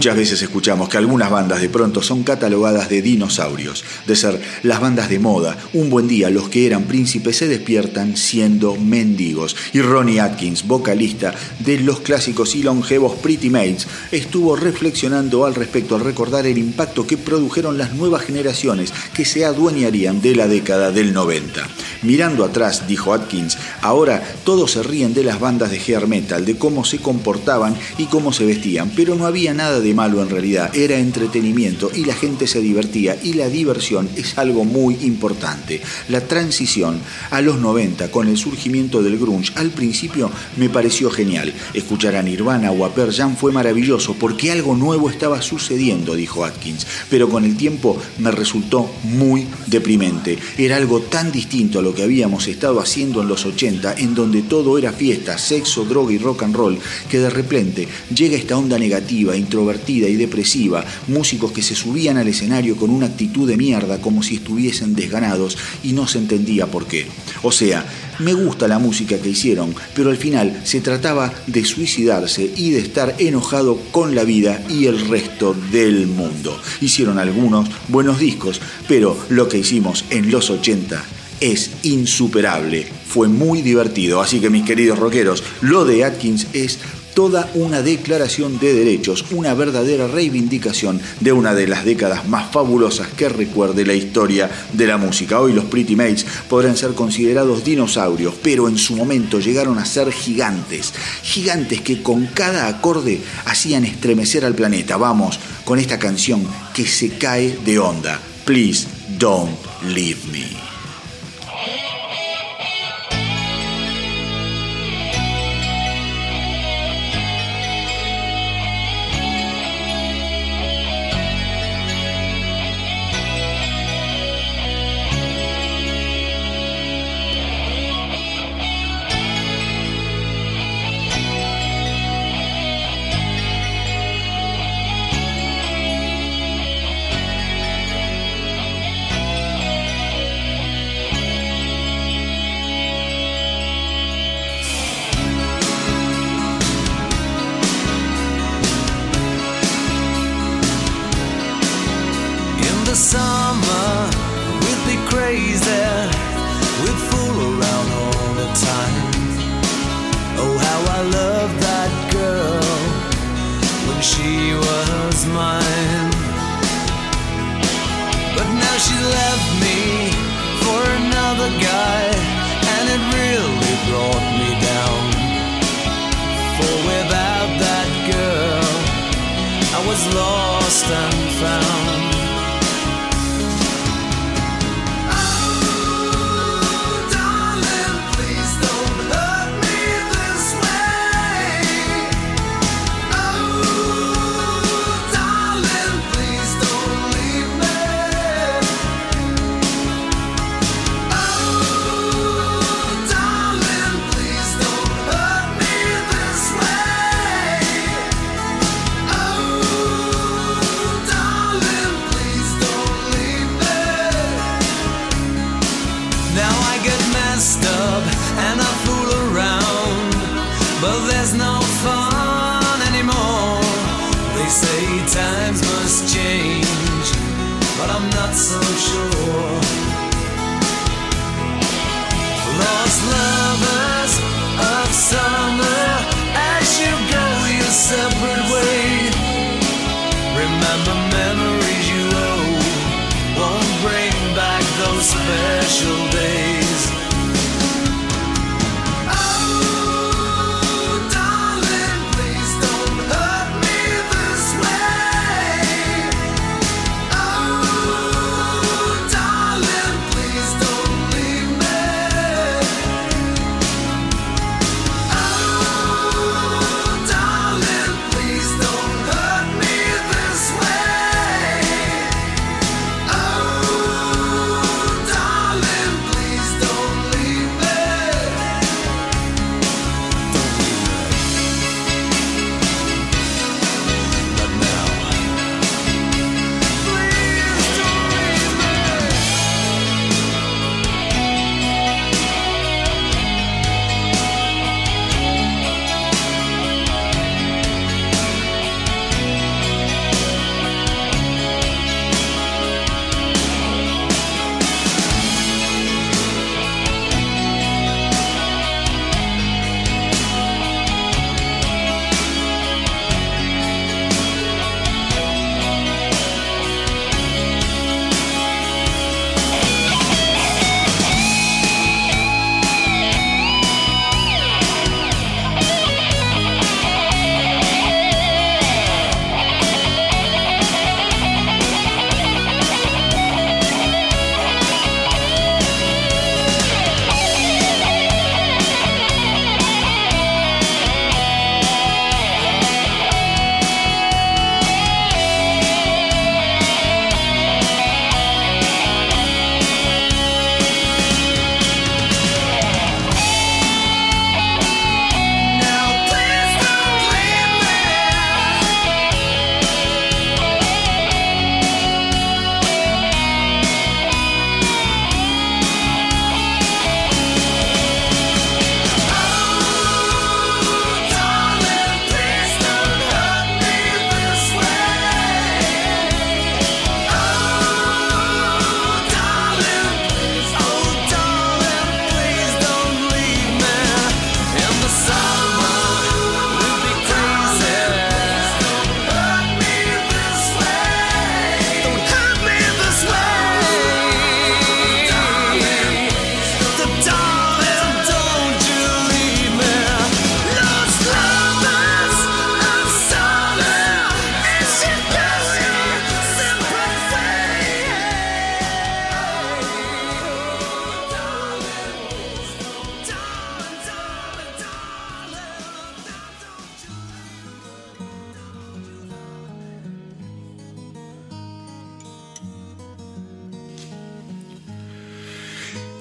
Muchas 0.00 0.16
veces 0.16 0.40
escuchamos 0.40 0.88
que 0.88 0.96
algunas 0.96 1.30
bandas 1.30 1.60
de 1.60 1.68
pronto 1.68 2.00
son 2.00 2.22
catalogadas 2.22 2.88
de 2.88 3.02
dinosaurios, 3.02 3.84
de 4.06 4.16
ser 4.16 4.40
las 4.62 4.80
bandas 4.80 5.10
de 5.10 5.18
moda. 5.18 5.58
Un 5.74 5.90
buen 5.90 6.08
día 6.08 6.30
los 6.30 6.48
que 6.48 6.64
eran 6.64 6.84
príncipes 6.84 7.36
se 7.36 7.48
despiertan 7.48 8.16
siendo 8.16 8.76
mendigos. 8.76 9.54
Y 9.74 9.82
Ronnie 9.82 10.20
Atkins, 10.20 10.66
vocalista 10.66 11.34
de 11.58 11.80
los 11.80 12.00
clásicos 12.00 12.54
y 12.54 12.62
longevos 12.62 13.16
Pretty 13.16 13.50
Maids, 13.50 13.88
estuvo 14.10 14.56
reflexionando 14.56 15.44
al 15.44 15.54
respecto 15.54 15.96
al 15.96 16.00
recordar 16.00 16.46
el 16.46 16.56
impacto 16.56 17.06
que 17.06 17.18
produjeron 17.18 17.76
las 17.76 17.92
nuevas 17.92 18.22
generaciones 18.22 18.94
que 19.12 19.26
se 19.26 19.44
adueñarían 19.44 20.22
de 20.22 20.34
la 20.34 20.48
década 20.48 20.92
del 20.92 21.12
90. 21.12 21.68
Mirando 22.00 22.46
atrás, 22.46 22.88
dijo 22.88 23.12
Atkins, 23.12 23.58
ahora 23.82 24.22
todos 24.44 24.72
se 24.72 24.82
ríen 24.82 25.14
de 25.14 25.24
las 25.24 25.40
bandas 25.40 25.70
de 25.70 25.78
hair 25.78 26.06
metal, 26.06 26.44
de 26.44 26.56
cómo 26.56 26.84
se 26.84 26.98
comportaban 26.98 27.76
y 27.98 28.06
cómo 28.06 28.32
se 28.32 28.44
vestían, 28.44 28.90
pero 28.94 29.14
no 29.14 29.26
había 29.26 29.54
nada 29.54 29.80
de 29.80 29.94
malo 29.94 30.22
en 30.22 30.30
realidad, 30.30 30.74
era 30.76 30.98
entretenimiento 30.98 31.90
y 31.94 32.04
la 32.04 32.14
gente 32.14 32.46
se 32.46 32.60
divertía 32.60 33.16
y 33.22 33.34
la 33.34 33.48
diversión 33.48 34.08
es 34.16 34.38
algo 34.38 34.64
muy 34.64 34.96
importante. 35.02 35.80
La 36.08 36.20
transición 36.20 37.00
a 37.30 37.40
los 37.40 37.58
90 37.58 38.10
con 38.10 38.28
el 38.28 38.36
surgimiento 38.36 39.02
del 39.02 39.18
grunge 39.18 39.52
al 39.56 39.70
principio 39.70 40.30
me 40.56 40.68
pareció 40.68 41.10
genial. 41.10 41.52
Escuchar 41.74 42.16
a 42.16 42.22
Nirvana 42.22 42.72
o 42.72 42.84
a 42.84 42.94
Pearl 42.94 43.12
Jam 43.12 43.36
fue 43.36 43.52
maravilloso 43.52 44.14
porque 44.14 44.52
algo 44.52 44.74
nuevo 44.74 45.10
estaba 45.10 45.42
sucediendo, 45.42 46.14
dijo 46.14 46.44
Atkins, 46.44 46.86
pero 47.08 47.28
con 47.28 47.44
el 47.44 47.56
tiempo 47.56 47.96
me 48.18 48.30
resultó 48.30 48.90
muy 49.04 49.46
deprimente. 49.66 50.38
Era 50.58 50.76
algo 50.76 51.00
tan 51.00 51.32
distinto 51.32 51.78
a 51.78 51.82
lo 51.82 51.94
que 51.94 52.02
habíamos 52.02 52.48
estado 52.48 52.80
haciendo 52.80 53.22
en 53.22 53.28
los 53.28 53.44
80, 53.44 53.69
en 53.70 54.14
donde 54.14 54.42
todo 54.42 54.78
era 54.78 54.92
fiesta, 54.92 55.38
sexo, 55.38 55.84
droga 55.84 56.12
y 56.12 56.18
rock 56.18 56.42
and 56.42 56.56
roll, 56.56 56.78
que 57.08 57.18
de 57.18 57.30
repente 57.30 57.88
llega 58.14 58.36
esta 58.36 58.56
onda 58.56 58.78
negativa, 58.78 59.36
introvertida 59.36 60.08
y 60.08 60.16
depresiva, 60.16 60.84
músicos 61.06 61.52
que 61.52 61.62
se 61.62 61.74
subían 61.74 62.16
al 62.16 62.28
escenario 62.28 62.76
con 62.76 62.90
una 62.90 63.06
actitud 63.06 63.48
de 63.48 63.56
mierda 63.56 64.00
como 64.00 64.22
si 64.22 64.36
estuviesen 64.36 64.94
desganados 64.94 65.56
y 65.82 65.92
no 65.92 66.06
se 66.06 66.18
entendía 66.18 66.66
por 66.66 66.86
qué. 66.86 67.06
O 67.42 67.52
sea, 67.52 67.86
me 68.18 68.34
gusta 68.34 68.68
la 68.68 68.78
música 68.78 69.18
que 69.18 69.30
hicieron, 69.30 69.74
pero 69.94 70.10
al 70.10 70.16
final 70.16 70.60
se 70.64 70.80
trataba 70.80 71.32
de 71.46 71.64
suicidarse 71.64 72.50
y 72.56 72.70
de 72.70 72.80
estar 72.80 73.14
enojado 73.18 73.78
con 73.90 74.14
la 74.14 74.24
vida 74.24 74.62
y 74.68 74.86
el 74.86 75.08
resto 75.08 75.54
del 75.72 76.06
mundo. 76.06 76.60
Hicieron 76.80 77.18
algunos 77.18 77.68
buenos 77.88 78.18
discos, 78.18 78.60
pero 78.88 79.16
lo 79.30 79.48
que 79.48 79.58
hicimos 79.58 80.04
en 80.10 80.30
los 80.30 80.50
80 80.50 81.19
es 81.40 81.70
insuperable. 81.82 82.86
Fue 83.06 83.28
muy 83.28 83.62
divertido, 83.62 84.20
así 84.20 84.40
que 84.40 84.50
mis 84.50 84.64
queridos 84.64 84.98
rockeros, 84.98 85.42
lo 85.60 85.84
de 85.84 86.04
Atkins 86.04 86.46
es 86.52 86.78
toda 87.14 87.50
una 87.54 87.82
declaración 87.82 88.58
de 88.58 88.72
derechos, 88.72 89.24
una 89.32 89.54
verdadera 89.54 90.06
reivindicación 90.06 91.00
de 91.20 91.32
una 91.32 91.54
de 91.54 91.66
las 91.66 91.84
décadas 91.84 92.28
más 92.28 92.50
fabulosas 92.50 93.08
que 93.08 93.28
recuerde 93.28 93.84
la 93.84 93.94
historia 93.94 94.50
de 94.72 94.86
la 94.86 94.96
música. 94.96 95.40
Hoy 95.40 95.52
los 95.52 95.64
Pretty 95.64 95.96
Mates 95.96 96.24
podrán 96.48 96.76
ser 96.76 96.94
considerados 96.94 97.64
dinosaurios, 97.64 98.34
pero 98.42 98.68
en 98.68 98.78
su 98.78 98.96
momento 98.96 99.40
llegaron 99.40 99.78
a 99.78 99.84
ser 99.84 100.12
gigantes, 100.12 100.92
gigantes 101.22 101.80
que 101.80 102.02
con 102.02 102.26
cada 102.26 102.68
acorde 102.68 103.20
hacían 103.44 103.84
estremecer 103.84 104.44
al 104.44 104.54
planeta. 104.54 104.96
Vamos 104.96 105.38
con 105.64 105.78
esta 105.78 105.98
canción 105.98 106.46
que 106.74 106.86
se 106.86 107.10
cae 107.10 107.58
de 107.64 107.78
onda. 107.78 108.20
Please 108.44 108.86
don't 109.18 109.56
leave 109.82 110.18
me. 110.32 110.69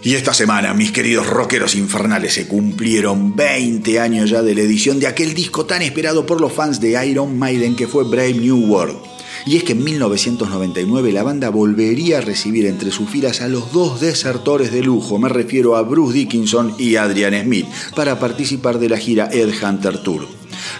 Y 0.09 0.15
esta 0.15 0.33
semana, 0.33 0.73
mis 0.73 0.91
queridos 0.91 1.27
rockeros 1.27 1.75
infernales, 1.75 2.33
se 2.33 2.47
cumplieron 2.47 3.35
20 3.35 3.99
años 3.99 4.31
ya 4.31 4.41
de 4.41 4.55
la 4.55 4.61
edición 4.61 4.99
de 4.99 5.05
aquel 5.05 5.35
disco 5.35 5.67
tan 5.67 5.83
esperado 5.83 6.25
por 6.25 6.41
los 6.41 6.51
fans 6.51 6.81
de 6.81 7.07
Iron 7.07 7.37
Maiden 7.37 7.75
que 7.75 7.87
fue 7.87 8.05
Brave 8.05 8.33
New 8.33 8.57
World. 8.57 8.97
Y 9.45 9.57
es 9.57 9.63
que 9.63 9.73
en 9.73 9.83
1999 9.83 11.11
la 11.11 11.21
banda 11.21 11.49
volvería 11.49 12.17
a 12.17 12.21
recibir 12.21 12.65
entre 12.65 12.89
sus 12.89 13.07
filas 13.07 13.41
a 13.41 13.47
los 13.47 13.71
dos 13.71 14.01
desertores 14.01 14.71
de 14.71 14.81
lujo, 14.81 15.19
me 15.19 15.29
refiero 15.29 15.75
a 15.75 15.83
Bruce 15.83 16.17
Dickinson 16.17 16.73
y 16.79 16.95
Adrian 16.95 17.43
Smith, 17.43 17.67
para 17.95 18.17
participar 18.17 18.79
de 18.79 18.89
la 18.89 18.97
gira 18.97 19.29
Ed 19.31 19.53
Hunter 19.61 19.99
Tour. 19.99 20.27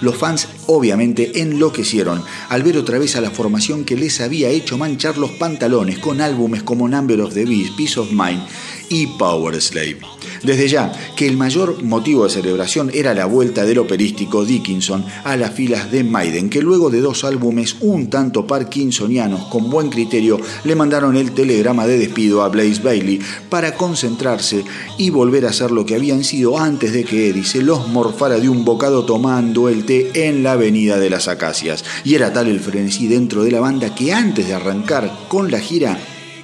Los 0.02 0.18
fans 0.18 0.48
obviamente 0.66 1.42
enloquecieron 1.42 2.24
al 2.50 2.64
ver 2.64 2.78
otra 2.78 2.98
vez 2.98 3.16
a 3.16 3.22
la 3.22 3.30
formación 3.30 3.86
que 3.86 3.96
les 3.96 4.22
había 4.22 4.50
hecho 4.50 4.78
manchar 4.78 5.20
los 5.20 5.32
pantalones 5.32 6.00
con 6.00 6.20
álbumes 6.20 6.64
como 6.64 6.88
Number 6.88 7.22
of 7.22 7.34
the 7.34 7.46
Beast, 7.46 7.78
Peace 7.78 8.00
of 8.00 8.12
Mind 8.12 8.42
y 8.90 9.08
Power 9.08 9.62
Slave. 9.62 10.00
Desde 10.44 10.68
ya 10.68 10.92
que 11.16 11.28
el 11.28 11.38
mayor 11.38 11.84
motivo 11.84 12.24
de 12.24 12.30
celebración 12.30 12.92
era 12.94 13.14
la 13.14 13.26
vuelta 13.26 13.66
del 13.66 13.80
operístico 13.80 14.46
Dickinson 14.46 15.06
a 15.24 15.36
las 15.36 15.54
filas 15.54 15.92
de 15.92 16.04
Maiden, 16.04 16.50
que 16.50 16.62
luego 16.62 16.90
de 16.90 17.02
dos 17.02 17.24
álbumes 17.24 17.76
un 17.82 18.10
tanto 18.10 18.48
parkinsonianos 18.48 19.46
con 19.48 19.70
buen 19.70 19.90
criterio 19.90 20.40
le 20.64 20.76
mandaron 20.76 21.18
el 21.18 21.32
telegrama 21.32 21.86
de 21.88 21.98
despido 21.98 22.44
a 22.44 22.50
Blaze 22.50 22.82
Bailey 22.82 23.20
para 23.50 23.76
concentrarse 23.76 24.64
y 24.98 25.10
volver 25.10 25.46
a 25.46 25.54
ser 25.54 25.72
lo 25.72 25.86
que 25.86 25.96
habían 25.96 26.24
sido 26.24 26.58
antes 26.58 26.94
de 26.94 27.04
que 27.04 27.30
Eddie 27.30 27.44
se 27.44 27.62
los 27.62 27.88
morfara 27.88 28.40
de 28.40 28.50
un 28.50 28.64
bocado 28.64 29.06
tomando 29.06 29.70
el 29.70 29.86
té 29.86 30.28
en 30.28 30.44
la 30.44 30.54
avenida 30.54 30.98
de 30.98 31.10
las 31.10 31.28
Acacias. 31.28 31.84
Y 32.04 32.16
era 32.16 32.32
tal 32.34 32.48
el 32.48 32.60
frenesí 32.60 33.08
dentro 33.08 33.44
de 33.44 33.52
la 33.52 33.60
banda 33.60 33.94
que 33.94 34.14
antes 34.14 34.48
de 34.48 34.54
arrancar 34.54 35.12
con 35.28 35.52
la 35.52 35.60
gira, 35.60 36.00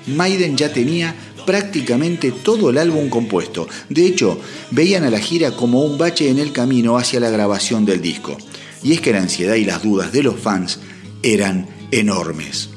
Maiden 0.07 0.55
ya 0.55 0.71
tenía 0.71 1.15
prácticamente 1.45 2.31
todo 2.31 2.69
el 2.69 2.77
álbum 2.77 3.09
compuesto. 3.09 3.67
De 3.89 4.05
hecho, 4.05 4.39
veían 4.71 5.03
a 5.03 5.09
la 5.09 5.19
gira 5.19 5.51
como 5.51 5.83
un 5.83 5.97
bache 5.97 6.29
en 6.29 6.39
el 6.39 6.51
camino 6.51 6.97
hacia 6.97 7.19
la 7.19 7.29
grabación 7.29 7.85
del 7.85 8.01
disco. 8.01 8.37
Y 8.83 8.93
es 8.93 9.01
que 9.01 9.13
la 9.13 9.19
ansiedad 9.19 9.55
y 9.55 9.65
las 9.65 9.83
dudas 9.83 10.11
de 10.11 10.23
los 10.23 10.39
fans 10.39 10.79
eran 11.23 11.67
enormes. 11.91 12.69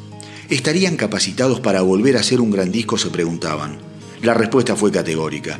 ¿Estarían 0.48 0.96
capacitados 0.96 1.60
para 1.60 1.82
volver 1.82 2.16
a 2.16 2.20
hacer 2.20 2.40
un 2.40 2.50
gran 2.50 2.72
disco? 2.72 2.96
se 2.96 3.10
preguntaban. 3.10 3.78
La 4.22 4.34
respuesta 4.34 4.74
fue 4.76 4.90
categórica. 4.90 5.58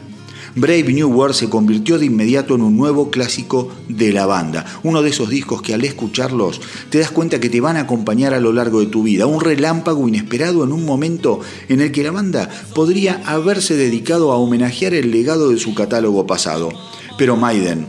Brave 0.60 0.92
New 0.92 1.08
World 1.08 1.36
se 1.36 1.48
convirtió 1.48 2.00
de 2.00 2.06
inmediato 2.06 2.56
en 2.56 2.62
un 2.62 2.76
nuevo 2.76 3.10
clásico 3.10 3.70
de 3.88 4.12
la 4.12 4.26
banda, 4.26 4.66
uno 4.82 5.02
de 5.02 5.10
esos 5.10 5.30
discos 5.30 5.62
que 5.62 5.72
al 5.72 5.84
escucharlos 5.84 6.60
te 6.90 6.98
das 6.98 7.12
cuenta 7.12 7.38
que 7.38 7.48
te 7.48 7.60
van 7.60 7.76
a 7.76 7.82
acompañar 7.82 8.34
a 8.34 8.40
lo 8.40 8.52
largo 8.52 8.80
de 8.80 8.86
tu 8.86 9.04
vida, 9.04 9.26
un 9.26 9.40
relámpago 9.40 10.08
inesperado 10.08 10.64
en 10.64 10.72
un 10.72 10.84
momento 10.84 11.38
en 11.68 11.80
el 11.80 11.92
que 11.92 12.02
la 12.02 12.10
banda 12.10 12.50
podría 12.74 13.22
haberse 13.24 13.76
dedicado 13.76 14.32
a 14.32 14.36
homenajear 14.36 14.94
el 14.94 15.12
legado 15.12 15.50
de 15.50 15.60
su 15.60 15.74
catálogo 15.74 16.26
pasado. 16.26 16.70
Pero 17.16 17.36
Maiden, 17.36 17.86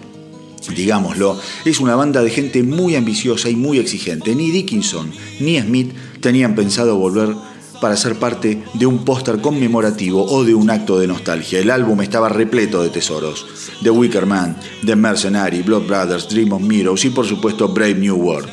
digámoslo, 0.75 1.39
es 1.65 1.79
una 1.79 1.95
banda 1.95 2.21
de 2.21 2.29
gente 2.29 2.61
muy 2.61 2.95
ambiciosa 2.95 3.49
y 3.49 3.55
muy 3.55 3.79
exigente. 3.79 4.35
Ni 4.35 4.51
Dickinson 4.51 5.11
ni 5.39 5.59
Smith 5.59 5.91
tenían 6.21 6.53
pensado 6.53 6.97
volver 6.97 7.35
para 7.81 7.95
ser 7.95 8.15
parte 8.15 8.63
de 8.73 8.85
un 8.85 9.05
póster 9.05 9.41
conmemorativo 9.41 10.25
o 10.25 10.43
de 10.43 10.55
un 10.55 10.69
acto 10.69 10.99
de 10.99 11.07
nostalgia. 11.07 11.59
El 11.59 11.71
álbum 11.71 12.01
estaba 12.01 12.29
repleto 12.29 12.83
de 12.83 12.89
tesoros. 12.89 13.45
The 13.83 13.89
Wicker 13.89 14.25
Man, 14.25 14.57
The 14.85 14.95
Mercenary, 14.95 15.61
Blood 15.61 15.87
Brothers, 15.87 16.29
Dream 16.29 16.53
of 16.53 16.71
Heroes 16.71 17.05
y 17.05 17.09
por 17.09 17.25
supuesto 17.25 17.69
Brave 17.69 17.95
New 17.95 18.15
World. 18.15 18.49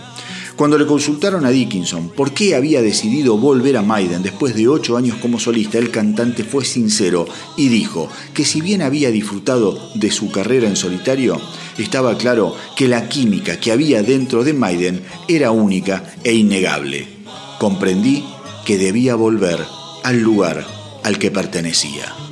Cuando 0.56 0.78
le 0.78 0.86
consultaron 0.86 1.44
a 1.44 1.50
Dickinson 1.50 2.08
por 2.08 2.32
qué 2.32 2.54
había 2.54 2.80
decidido 2.80 3.36
volver 3.36 3.76
a 3.76 3.82
Maiden 3.82 4.22
después 4.22 4.54
de 4.54 4.68
ocho 4.68 4.96
años 4.96 5.18
como 5.18 5.38
solista, 5.38 5.76
el 5.76 5.90
cantante 5.90 6.44
fue 6.44 6.64
sincero 6.64 7.26
y 7.58 7.68
dijo 7.68 8.08
que 8.32 8.46
si 8.46 8.62
bien 8.62 8.80
había 8.80 9.10
disfrutado 9.10 9.78
de 9.96 10.10
su 10.10 10.30
carrera 10.30 10.66
en 10.66 10.76
solitario, 10.76 11.38
estaba 11.76 12.16
claro 12.16 12.56
que 12.74 12.88
la 12.88 13.06
química 13.06 13.60
que 13.60 13.70
había 13.70 14.02
dentro 14.02 14.44
de 14.44 14.54
Maiden 14.54 15.02
era 15.28 15.50
única 15.50 16.14
e 16.24 16.32
innegable. 16.32 17.06
Comprendí 17.58 18.24
que 18.66 18.76
debía 18.78 19.14
volver 19.14 19.60
al 20.02 20.20
lugar 20.20 20.66
al 21.04 21.20
que 21.20 21.30
pertenecía. 21.30 22.25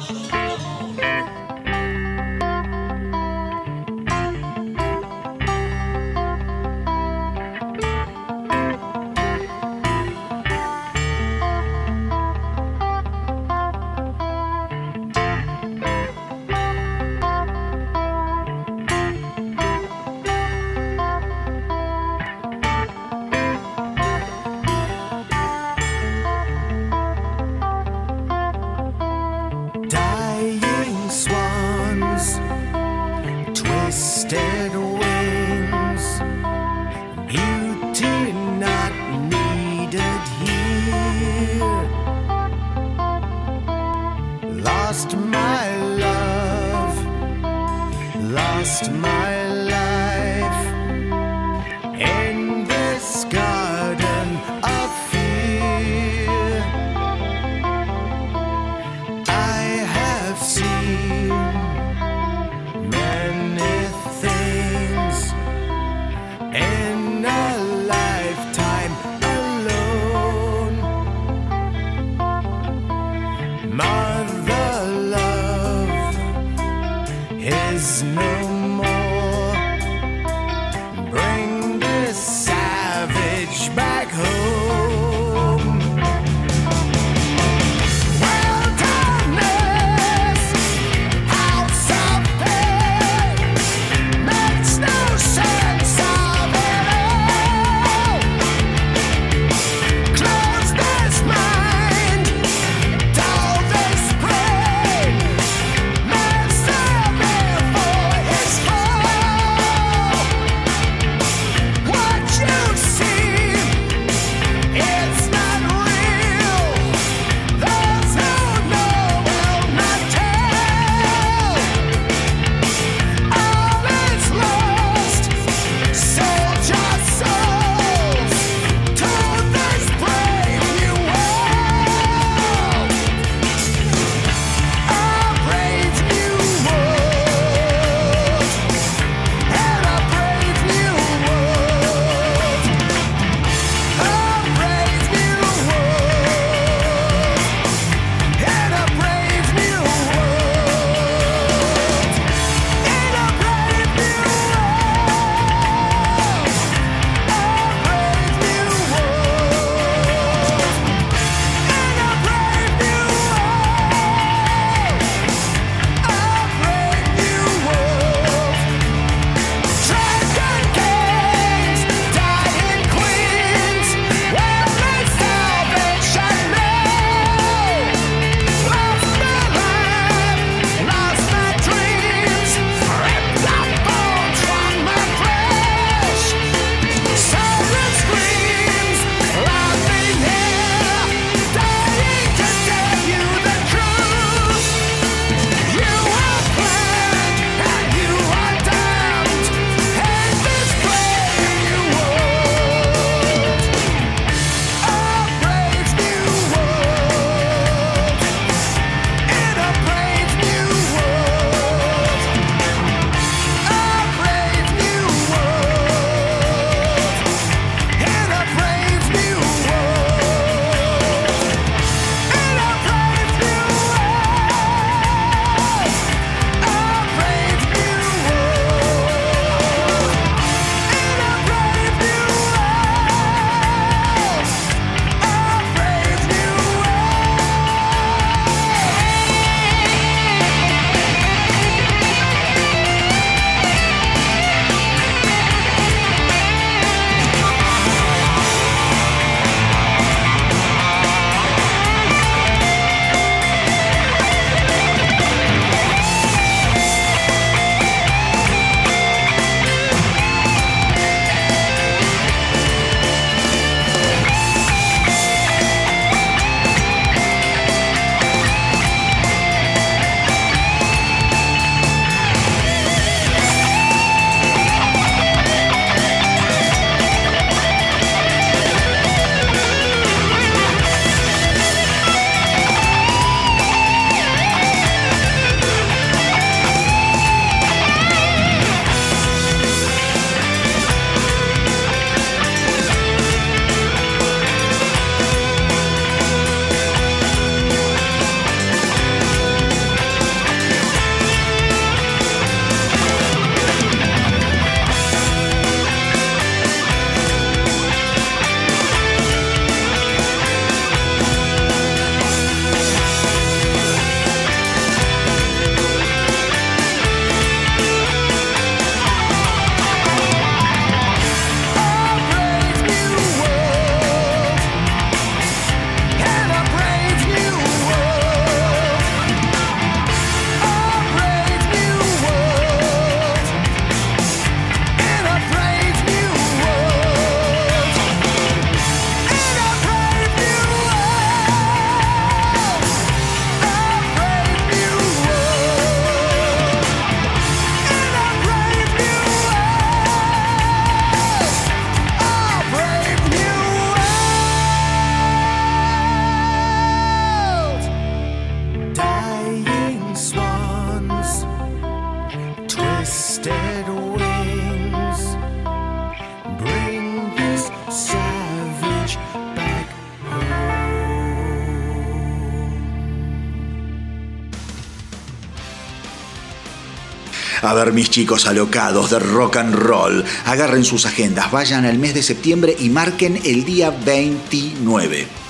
Mis 377.93 378.11
chicos 378.11 378.47
alocados 378.47 379.11
de 379.11 379.19
rock 379.19 379.57
and 379.57 379.75
roll, 379.75 380.25
agarren 380.45 380.85
sus 380.85 381.07
agendas, 381.07 381.51
vayan 381.51 381.85
al 381.85 381.99
mes 381.99 382.15
de 382.15 382.23
septiembre 382.23 382.77
y 382.79 382.89
marquen 382.89 383.41
el 383.45 383.65
día 383.65 383.91
29 383.91 385.44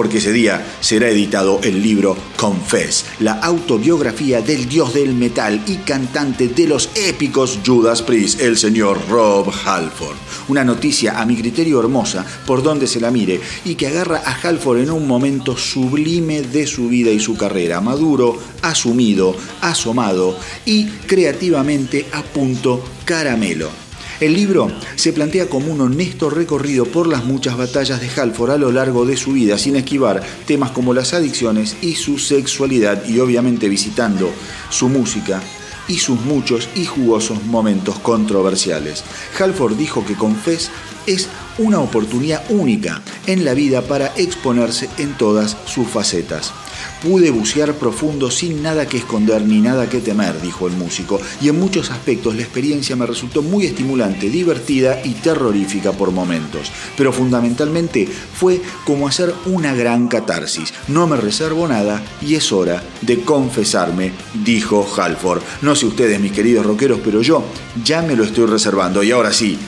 porque 0.00 0.16
ese 0.16 0.32
día 0.32 0.66
será 0.80 1.10
editado 1.10 1.60
el 1.62 1.82
libro 1.82 2.16
Confess, 2.38 3.04
la 3.18 3.32
autobiografía 3.32 4.40
del 4.40 4.66
dios 4.66 4.94
del 4.94 5.12
metal 5.12 5.62
y 5.66 5.76
cantante 5.76 6.48
de 6.48 6.66
los 6.66 6.88
épicos 6.94 7.58
Judas 7.66 8.00
Priest, 8.00 8.40
el 8.40 8.56
señor 8.56 8.98
Rob 9.10 9.52
Halford. 9.66 10.16
Una 10.48 10.64
noticia 10.64 11.20
a 11.20 11.26
mi 11.26 11.36
criterio 11.36 11.80
hermosa 11.80 12.24
por 12.46 12.62
donde 12.62 12.86
se 12.86 12.98
la 12.98 13.10
mire 13.10 13.42
y 13.66 13.74
que 13.74 13.88
agarra 13.88 14.22
a 14.24 14.40
Halford 14.40 14.78
en 14.78 14.90
un 14.90 15.06
momento 15.06 15.54
sublime 15.54 16.40
de 16.40 16.66
su 16.66 16.88
vida 16.88 17.10
y 17.10 17.20
su 17.20 17.36
carrera, 17.36 17.82
maduro, 17.82 18.38
asumido, 18.62 19.36
asomado 19.60 20.34
y 20.64 20.86
creativamente 20.86 22.06
a 22.14 22.22
punto 22.22 22.82
caramelo. 23.04 23.89
El 24.20 24.34
libro 24.34 24.70
se 24.96 25.14
plantea 25.14 25.48
como 25.48 25.72
un 25.72 25.80
honesto 25.80 26.28
recorrido 26.28 26.84
por 26.84 27.06
las 27.06 27.24
muchas 27.24 27.56
batallas 27.56 28.02
de 28.02 28.10
Halford 28.20 28.50
a 28.50 28.58
lo 28.58 28.70
largo 28.70 29.06
de 29.06 29.16
su 29.16 29.32
vida, 29.32 29.56
sin 29.56 29.76
esquivar 29.76 30.22
temas 30.46 30.72
como 30.72 30.92
las 30.92 31.14
adicciones 31.14 31.78
y 31.80 31.94
su 31.94 32.18
sexualidad, 32.18 33.08
y 33.08 33.18
obviamente 33.18 33.70
visitando 33.70 34.30
su 34.68 34.90
música 34.90 35.40
y 35.88 35.98
sus 35.98 36.20
muchos 36.20 36.68
y 36.74 36.84
jugosos 36.84 37.42
momentos 37.44 37.98
controversiales. 37.98 39.04
Halford 39.38 39.76
dijo 39.76 40.04
que 40.04 40.14
Confess 40.14 40.70
es 41.06 41.28
una 41.56 41.80
oportunidad 41.80 42.44
única 42.50 43.00
en 43.26 43.46
la 43.46 43.54
vida 43.54 43.80
para 43.80 44.12
exponerse 44.16 44.90
en 44.98 45.16
todas 45.16 45.56
sus 45.64 45.88
facetas. 45.88 46.52
Pude 47.02 47.30
bucear 47.30 47.74
profundo 47.74 48.30
sin 48.30 48.62
nada 48.62 48.86
que 48.86 48.98
esconder 48.98 49.42
ni 49.42 49.60
nada 49.60 49.88
que 49.88 50.00
temer, 50.00 50.40
dijo 50.40 50.66
el 50.66 50.74
músico, 50.74 51.20
y 51.40 51.48
en 51.48 51.58
muchos 51.58 51.90
aspectos 51.90 52.34
la 52.34 52.42
experiencia 52.42 52.94
me 52.96 53.06
resultó 53.06 53.42
muy 53.42 53.64
estimulante, 53.66 54.28
divertida 54.28 55.00
y 55.04 55.14
terrorífica 55.14 55.92
por 55.92 56.10
momentos. 56.10 56.70
Pero 56.96 57.12
fundamentalmente 57.12 58.06
fue 58.06 58.60
como 58.84 59.08
hacer 59.08 59.34
una 59.46 59.74
gran 59.74 60.08
catarsis. 60.08 60.74
No 60.88 61.06
me 61.06 61.16
reservo 61.16 61.66
nada 61.66 62.02
y 62.20 62.34
es 62.34 62.52
hora 62.52 62.82
de 63.00 63.20
confesarme, 63.22 64.12
dijo 64.44 64.86
Halford. 64.96 65.42
No 65.62 65.74
sé 65.74 65.86
ustedes, 65.86 66.20
mis 66.20 66.32
queridos 66.32 66.66
rockeros, 66.66 67.00
pero 67.04 67.22
yo 67.22 67.44
ya 67.82 68.02
me 68.02 68.16
lo 68.16 68.24
estoy 68.24 68.46
reservando. 68.46 69.02
Y 69.02 69.10
ahora 69.10 69.32
sí, 69.32 69.58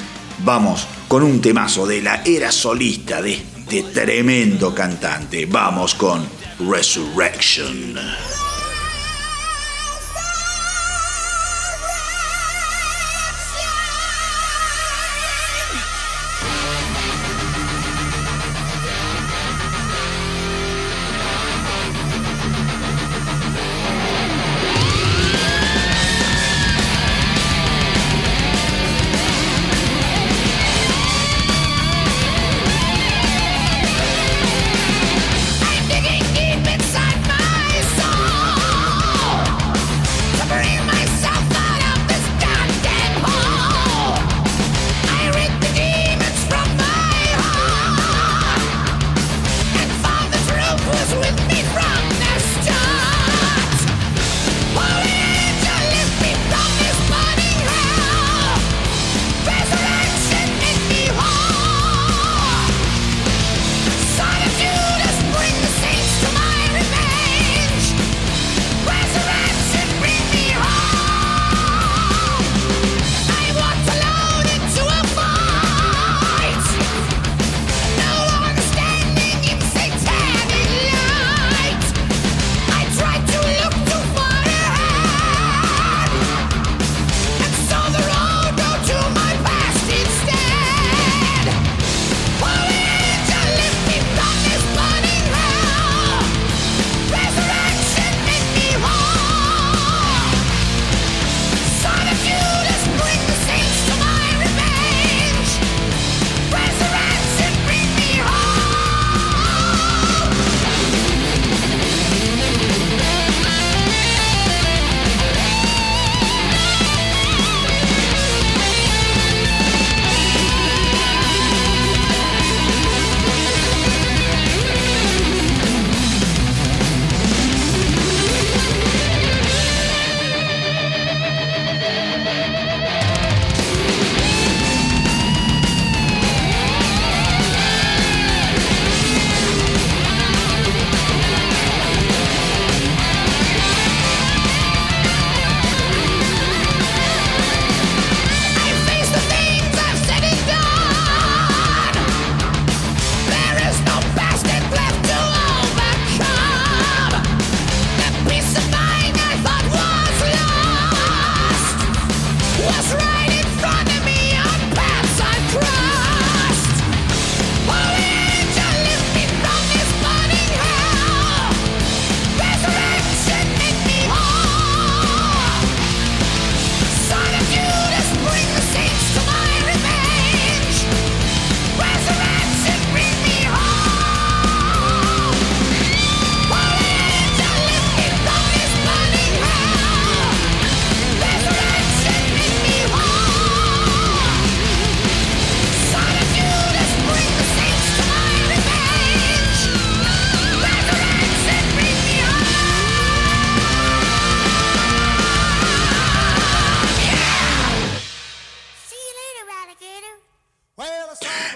vamos 0.45 0.87
con 1.09 1.23
un 1.23 1.41
temazo 1.41 1.87
de 1.87 2.03
la 2.03 2.23
era 2.25 2.53
solista 2.53 3.23
de 3.23 3.33
este 3.73 3.83
tremendo 3.85 4.75
cantante. 4.75 5.47
Vamos 5.47 5.95
con 5.95 6.42
resurrection. 6.61 7.99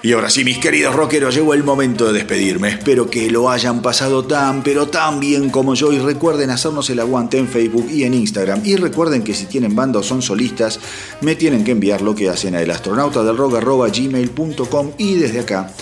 Y 0.07 0.13
ahora 0.13 0.31
sí, 0.31 0.45
mis 0.45 0.59
queridos 0.59 0.95
rockeros, 0.95 1.35
llegó 1.35 1.53
el 1.53 1.65
momento 1.65 2.07
de 2.07 2.13
despedirme. 2.13 2.69
Espero 2.69 3.11
que 3.11 3.29
lo 3.29 3.51
hayan 3.51 3.83
pasado 3.83 4.25
tan, 4.25 4.63
pero 4.63 4.87
tan 4.87 5.19
bien 5.19 5.51
como 5.51 5.75
yo. 5.75 5.93
Y 5.93 5.99
recuerden 5.99 6.51
hacernos 6.51 6.89
el 6.91 7.01
aguante 7.01 7.39
en 7.39 7.49
Facebook 7.49 7.89
y 7.91 8.05
en 8.05 8.15
Instagram. 8.15 8.61
Y 8.65 8.77
recuerden 8.77 9.25
que 9.25 9.35
si 9.35 9.47
tienen 9.47 9.75
banda 9.75 9.99
o 9.99 10.05
son 10.05 10.23
solistas, 10.23 10.79
me 11.23 11.35
tienen 11.35 11.65
que 11.65 11.73
enviar 11.73 12.03
lo 12.03 12.15
que 12.15 12.29
hacen 12.29 12.55
a 12.55 12.63
elastronautadelrock.gmail.com 12.63 14.93
y 14.97 15.15
desde 15.15 15.41
acá 15.41 15.73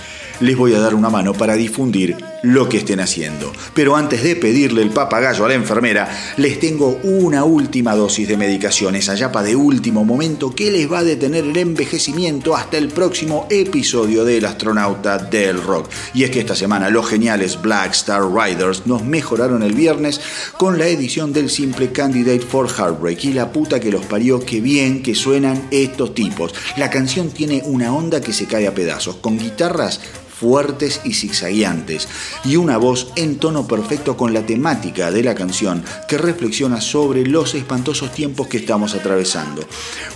les 0.41 0.57
voy 0.57 0.73
a 0.73 0.81
dar 0.81 0.95
una 0.95 1.11
mano 1.11 1.35
para 1.35 1.53
difundir 1.53 2.17
lo 2.45 2.69
que 2.69 2.79
estén 2.79 3.01
haciendo. 3.01 3.53
Pero 3.75 3.97
antes 3.97 4.23
de 4.23 4.37
pedirle 4.37 4.83
el 4.83 4.91
papagayo 4.91 5.45
a 5.45 5.49
la 5.49 5.55
enfermera, 5.55 6.09
les 6.37 6.61
tengo 6.61 7.01
una 7.03 7.45
última 7.45 7.97
dosis 7.97 8.29
de 8.29 8.37
medicación, 8.37 8.95
esa 8.95 9.15
yapa 9.15 9.43
de 9.43 9.57
último 9.57 10.05
momento 10.05 10.55
que 10.55 10.71
les 10.71 10.91
va 10.91 10.99
a 10.99 11.05
detener 11.05 11.45
el 11.45 11.57
envejecimiento 11.57 12.55
hasta 12.55 12.77
el 12.77 12.89
próximo 12.89 13.47
episodio 13.51 14.25
del 14.25 14.45
astronauta 14.45 15.19
del 15.19 15.63
rock. 15.63 15.89
Y 16.13 16.25
es 16.25 16.31
que 16.31 16.41
esta 16.41 16.55
semana 16.55 16.91
los 16.91 17.09
geniales 17.09 17.61
Black 17.61 17.93
Star 17.93 18.23
Riders 18.23 18.87
nos 18.87 19.03
mejoraron 19.03 19.63
el 19.63 19.73
viernes 19.73 20.21
con 20.59 20.79
la 20.79 20.87
edición 20.87 21.33
del 21.33 21.51
simple 21.51 21.93
Candidate 21.93 22.41
for 22.41 22.69
Heartbreak 22.69 23.25
y 23.25 23.33
la 23.33 23.53
puta 23.53 23.81
que 23.81 23.91
los 23.91 24.05
parió, 24.05 24.45
que 24.45 24.61
bien 24.61 25.03
que 25.03 25.15
suenan 25.15 25.69
estos 25.71 26.15
tipos. 26.15 26.55
La 26.77 26.91
canción 26.91 27.31
tiene 27.31 27.63
una 27.65 27.95
onda 27.95 28.21
que 28.21 28.33
se 28.33 28.47
cae 28.47 28.67
a 28.67 28.75
pedazos, 28.75 29.17
con 29.17 29.39
guitarras 29.39 30.01
fuertes 30.39 31.01
y 31.05 31.15
zigzagueantes, 31.15 32.09
y 32.45 32.57
una 32.57 32.77
voz 32.77 33.13
en 33.17 33.39
tono 33.39 33.67
perfecto 33.67 34.17
con 34.17 34.35
la 34.35 34.45
temática 34.45 35.11
de 35.11 35.23
la 35.23 35.35
canción 35.35 35.85
que 36.09 36.19
reflexiona 36.19 36.81
sobre 36.81 37.27
los 37.27 37.55
espantosos 37.55 38.13
tiempos 38.13 38.49
que 38.49 38.59
estamos 38.59 38.95
atravesando. 38.95 39.65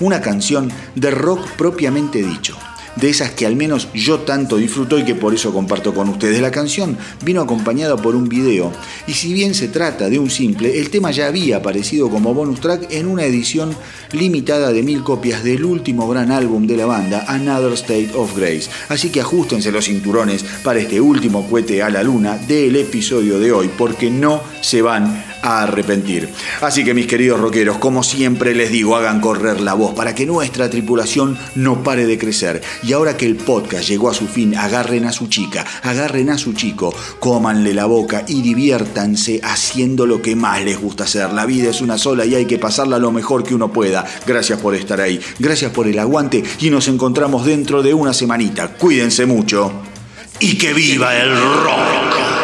Una 0.00 0.20
canción 0.20 0.70
de 0.94 1.10
rock 1.10 1.46
propiamente 1.52 2.22
dicho 2.22 2.56
de 3.00 3.10
esas 3.10 3.30
que 3.30 3.46
al 3.46 3.56
menos 3.56 3.88
yo 3.94 4.20
tanto 4.20 4.56
disfruto 4.56 4.98
y 4.98 5.04
que 5.04 5.14
por 5.14 5.34
eso 5.34 5.52
comparto 5.52 5.94
con 5.94 6.08
ustedes. 6.08 6.40
La 6.40 6.50
canción 6.50 6.96
vino 7.24 7.40
acompañada 7.40 7.96
por 7.96 8.14
un 8.14 8.28
video 8.28 8.72
y 9.06 9.12
si 9.12 9.32
bien 9.32 9.54
se 9.54 9.68
trata 9.68 10.08
de 10.08 10.18
un 10.18 10.30
simple, 10.30 10.78
el 10.80 10.90
tema 10.90 11.10
ya 11.10 11.26
había 11.26 11.58
aparecido 11.58 12.10
como 12.10 12.34
bonus 12.34 12.60
track 12.60 12.90
en 12.90 13.06
una 13.06 13.24
edición 13.24 13.74
limitada 14.12 14.72
de 14.72 14.82
mil 14.82 15.02
copias 15.02 15.44
del 15.44 15.64
último 15.64 16.08
gran 16.08 16.30
álbum 16.30 16.66
de 16.66 16.76
la 16.76 16.86
banda, 16.86 17.24
Another 17.28 17.72
State 17.74 18.10
of 18.14 18.36
Grace. 18.36 18.68
Así 18.88 19.10
que 19.10 19.20
ajustense 19.20 19.72
los 19.72 19.84
cinturones 19.84 20.44
para 20.62 20.80
este 20.80 21.00
último 21.00 21.48
cohete 21.48 21.82
a 21.82 21.90
la 21.90 22.02
luna 22.02 22.36
del 22.36 22.76
episodio 22.76 23.38
de 23.38 23.52
hoy, 23.52 23.70
porque 23.76 24.10
no 24.10 24.40
se 24.60 24.82
van 24.82 25.27
a 25.42 25.62
arrepentir. 25.62 26.28
Así 26.60 26.84
que 26.84 26.94
mis 26.94 27.06
queridos 27.06 27.40
rockeros, 27.40 27.78
como 27.78 28.02
siempre 28.02 28.54
les 28.54 28.70
digo, 28.70 28.96
hagan 28.96 29.20
correr 29.20 29.60
la 29.60 29.74
voz 29.74 29.94
para 29.94 30.14
que 30.14 30.26
nuestra 30.26 30.70
tripulación 30.70 31.38
no 31.54 31.82
pare 31.82 32.06
de 32.06 32.18
crecer. 32.18 32.62
Y 32.82 32.92
ahora 32.92 33.16
que 33.16 33.26
el 33.26 33.36
podcast 33.36 33.88
llegó 33.88 34.10
a 34.10 34.14
su 34.14 34.26
fin, 34.26 34.56
agarren 34.56 35.04
a 35.04 35.12
su 35.12 35.28
chica, 35.28 35.64
agarren 35.82 36.30
a 36.30 36.38
su 36.38 36.52
chico, 36.52 36.94
cómanle 37.18 37.74
la 37.74 37.86
boca 37.86 38.24
y 38.26 38.42
diviértanse 38.42 39.40
haciendo 39.42 40.06
lo 40.06 40.22
que 40.22 40.36
más 40.36 40.62
les 40.62 40.80
gusta 40.80 41.04
hacer. 41.04 41.32
La 41.32 41.46
vida 41.46 41.70
es 41.70 41.80
una 41.80 41.98
sola 41.98 42.24
y 42.24 42.34
hay 42.34 42.46
que 42.46 42.58
pasarla 42.58 42.98
lo 42.98 43.12
mejor 43.12 43.44
que 43.44 43.54
uno 43.54 43.72
pueda. 43.72 44.04
Gracias 44.26 44.60
por 44.60 44.74
estar 44.74 45.00
ahí, 45.00 45.20
gracias 45.38 45.72
por 45.72 45.86
el 45.86 45.98
aguante 45.98 46.42
y 46.60 46.70
nos 46.70 46.88
encontramos 46.88 47.44
dentro 47.44 47.82
de 47.82 47.94
una 47.94 48.12
semanita. 48.12 48.68
Cuídense 48.68 49.26
mucho 49.26 49.72
y 50.40 50.56
que 50.56 50.72
viva 50.72 51.16
el 51.16 51.30
rock. 51.30 52.37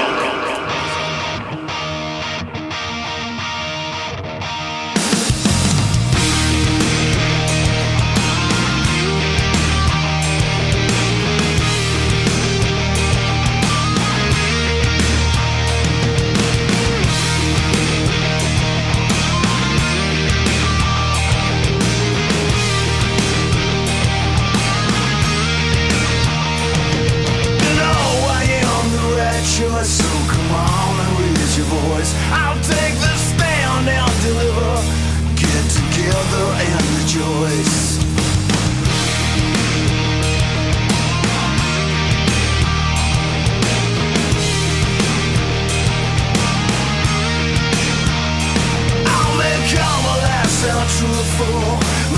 fool 51.23 52.14